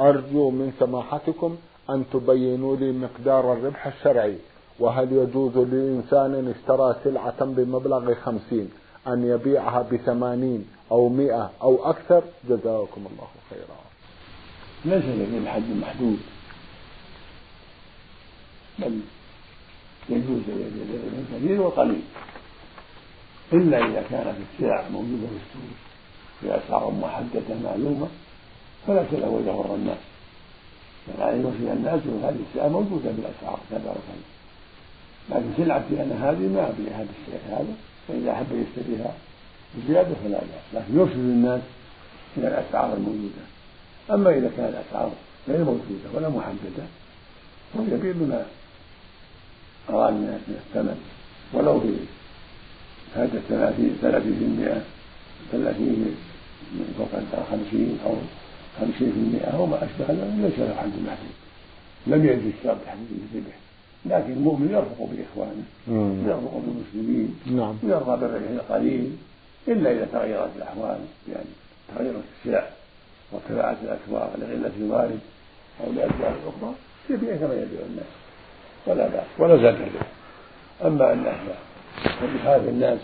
أرجو 0.00 0.50
من 0.50 0.72
سماحتكم 0.80 1.56
أن 1.90 2.04
تبينوا 2.12 2.76
لي 2.76 2.92
مقدار 2.92 3.52
الربح 3.52 3.86
الشرعي 3.86 4.38
وهل 4.80 5.12
يجوز 5.12 5.56
لإنسان 5.56 6.54
اشترى 6.56 6.96
سلعة 7.04 7.44
بمبلغ 7.44 8.14
خمسين 8.14 8.70
أن 9.12 9.26
يبيعها 9.26 9.82
بثمانين 9.82 10.66
أو 10.92 11.08
مئة 11.08 11.52
أو 11.62 11.90
أكثر. 11.90 12.22
جزاكم 12.48 13.06
الله 13.10 13.28
خيرا. 13.50 13.78
ليس 14.84 15.04
للحد 15.04 15.70
محدود 15.80 16.18
بل 18.78 19.00
يجوز 20.08 20.42
كثير 21.32 21.60
وقليل 21.60 22.02
إلا 23.52 23.78
إذا 23.78 24.02
كانت 24.10 24.34
السلع 24.52 24.88
موجودة 24.88 25.26
في 25.26 25.36
السوق 25.36 25.76
بأسعار 26.42 26.90
محددة 26.90 27.54
معلومة 27.64 28.08
فلا 28.86 29.02
تزوج 29.02 29.48
غر 29.48 29.74
الناس. 29.74 29.98
بل 31.08 31.22
عليه 31.22 31.44
وفي 31.44 31.72
الناس 31.72 32.00
هذه 32.24 32.36
السلعة 32.48 32.68
موجودة 32.68 33.10
بالأسعار 33.10 33.58
كذا 33.70 33.90
وكذا 33.90 34.28
لكن 35.30 35.46
سلعتي 35.56 36.02
أنا 36.02 36.30
هذه 36.30 36.48
ما 36.54 36.68
أبيعها 36.68 37.04
بالسعر 37.04 37.60
هذا. 37.60 37.74
فإذا 38.08 38.32
أحب 38.32 38.46
يشتريها 38.52 39.14
الزيادة 39.78 40.14
فلا 40.24 40.38
بأس 40.38 40.64
لكن 40.74 40.98
يرشد 40.98 41.14
الناس 41.14 41.60
إلى 42.36 42.48
الأسعار 42.48 42.94
الموجودة. 42.94 43.42
أما 44.10 44.30
إذا 44.30 44.50
كانت 44.56 44.74
الأسعار 44.74 45.10
غير 45.48 45.64
موجودة 45.64 46.08
ولا 46.14 46.28
محددة 46.28 46.84
فيبيع 47.72 48.12
بما 48.12 48.46
أراد 49.90 50.12
من 50.12 50.40
الثمن. 50.48 51.00
ولو 51.52 51.78
بهذا 51.78 53.42
ثلاثين 53.48 53.98
ثلاثين 54.02 54.36
في 54.38 54.44
المئة 54.44 54.82
ثلاثين 55.52 56.16
فوق 56.98 57.08
خمسين 57.50 57.98
أو 58.04 58.14
خمسين 58.80 59.12
في 59.12 59.18
المئة 59.18 59.56
أو 59.56 59.66
ما 59.66 59.76
أشبه 59.76 60.06
ذلك 60.08 60.34
ليس 60.38 60.58
له 60.58 60.74
حد 60.74 60.92
محدود. 61.06 61.36
لم 62.06 62.24
يجد 62.24 62.52
الشرط 62.58 62.76
تحديد 62.86 63.08
الربح 63.34 63.67
لكن 64.08 64.32
المؤمن 64.32 64.68
يرفق 64.70 65.08
بإخوانه 65.12 65.64
ويرفق 65.88 66.62
بالمسلمين 66.66 67.40
نعم. 67.46 67.76
ويرضى 67.82 68.20
بالربح 68.20 68.50
القليل 68.50 69.16
إلا 69.68 69.92
إذا 69.92 70.08
تغيرت 70.12 70.50
الأحوال 70.56 70.98
يعني 71.32 71.48
تغيرت 71.94 72.22
السلع 72.38 72.68
وارتفعت 73.32 73.76
الأسواق 73.82 74.36
لقلة 74.38 74.72
الوارد 74.80 75.18
أو 75.86 75.92
لأسباب 75.92 76.34
أخرى 76.46 76.74
يبيع 77.10 77.36
كما 77.36 77.54
يبيع 77.54 77.80
الناس. 77.90 78.12
ولا 78.86 79.08
بأس 79.08 79.26
ولا 79.38 79.62
زاد 79.62 79.78
به. 79.78 80.06
أما 80.86 81.12
أن 81.12 81.24
يخالف 82.36 82.68
الناس 82.68 82.98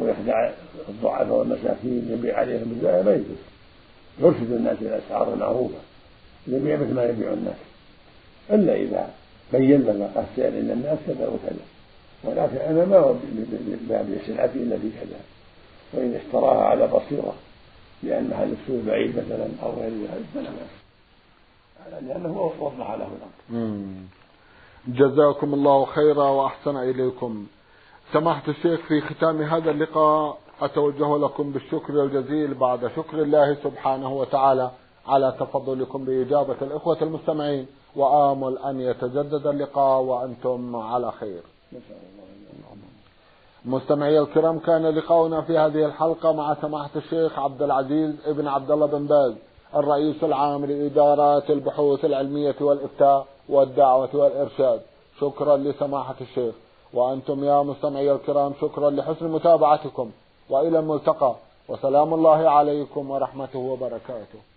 أو 0.00 0.08
يخدع 0.08 0.50
الضعفاء 0.88 1.36
والمساكين 1.36 2.08
يبيع 2.10 2.38
عليهم 2.38 2.64
بالزايا 2.64 3.02
ما 3.02 3.12
يجوز. 3.12 3.36
يرشد 4.20 4.52
الناس 4.52 4.76
إلى 4.80 4.88
الأسعار 4.96 5.34
المعروفة 5.34 5.78
يبيع 6.46 6.76
مثل 6.76 6.94
ما 6.94 7.04
يبيع 7.04 7.32
الناس. 7.32 7.56
إلا 8.50 8.76
إذا 8.76 9.10
بين 9.56 9.80
لنا 9.80 10.06
السعر 10.06 10.52
عند 10.60 10.70
الناس 10.70 10.98
كذا 11.06 11.26
وكذا. 11.28 11.64
ولكن 12.24 12.56
أنا 12.56 12.84
ما 12.84 13.18
ببيع 13.88 14.26
سلعتي 14.26 14.58
إلا 14.58 14.76
في 14.76 14.90
كذا. 14.90 15.20
وإن 15.92 16.14
اشتراها 16.14 16.64
على 16.64 16.86
بصيرة 16.86 17.34
لأن 18.02 18.30
محل 18.30 18.54
بعيد 18.86 19.10
مثلا 19.18 19.48
أو 19.62 19.70
غير 19.80 19.90
ذلك 19.90 20.24
فلا 20.34 20.50
بأس. 20.50 20.74
لأنه 22.02 22.52
وضح 22.60 22.90
له 22.90 23.08
الأمر. 23.16 23.84
جزاكم 24.88 25.54
الله 25.54 25.84
خيرا 25.84 26.28
وأحسن 26.28 26.76
إليكم. 26.76 27.46
سماحة 28.12 28.42
الشيخ 28.48 28.80
في 28.88 29.00
ختام 29.00 29.42
هذا 29.42 29.70
اللقاء 29.70 30.38
أتوجه 30.60 31.18
لكم 31.18 31.52
بالشكر 31.52 32.04
الجزيل 32.04 32.54
بعد 32.54 32.90
شكر 32.96 33.22
الله 33.22 33.54
سبحانه 33.54 34.12
وتعالى 34.12 34.70
على 35.06 35.36
تفضلكم 35.40 36.04
بإجابة 36.04 36.56
الإخوة 36.62 37.02
المستمعين. 37.02 37.66
وآمل 37.96 38.58
أن 38.58 38.80
يتجدد 38.80 39.46
اللقاء 39.46 40.00
وأنتم 40.00 40.76
على 40.76 41.12
خير. 41.12 41.42
مستمعي 43.64 44.18
الكرام 44.18 44.58
كان 44.58 44.86
لقاؤنا 44.86 45.40
في 45.40 45.58
هذه 45.58 45.84
الحلقة 45.84 46.32
مع 46.32 46.54
سماحة 46.62 46.90
الشيخ 46.96 47.38
عبد 47.38 47.62
العزيز 47.62 48.14
ابن 48.26 48.48
عبد 48.48 48.70
الله 48.70 48.86
بن 48.86 49.06
باز 49.06 49.34
الرئيس 49.76 50.24
العام 50.24 50.64
لإدارات 50.64 51.50
البحوث 51.50 52.04
العلمية 52.04 52.54
والإفتاء 52.60 53.26
والدعوة 53.48 54.08
والإرشاد. 54.16 54.80
شكرا 55.20 55.56
لسماحة 55.56 56.14
الشيخ. 56.20 56.54
وأنتم 56.94 57.44
يا 57.44 57.62
مستمعي 57.62 58.12
الكرام 58.12 58.52
شكرا 58.60 58.90
لحسن 58.90 59.28
متابعتكم. 59.28 60.10
وإلى 60.50 60.78
الملتقى. 60.78 61.34
وسلام 61.68 62.14
الله 62.14 62.50
عليكم 62.50 63.10
ورحمته 63.10 63.58
وبركاته. 63.58 64.53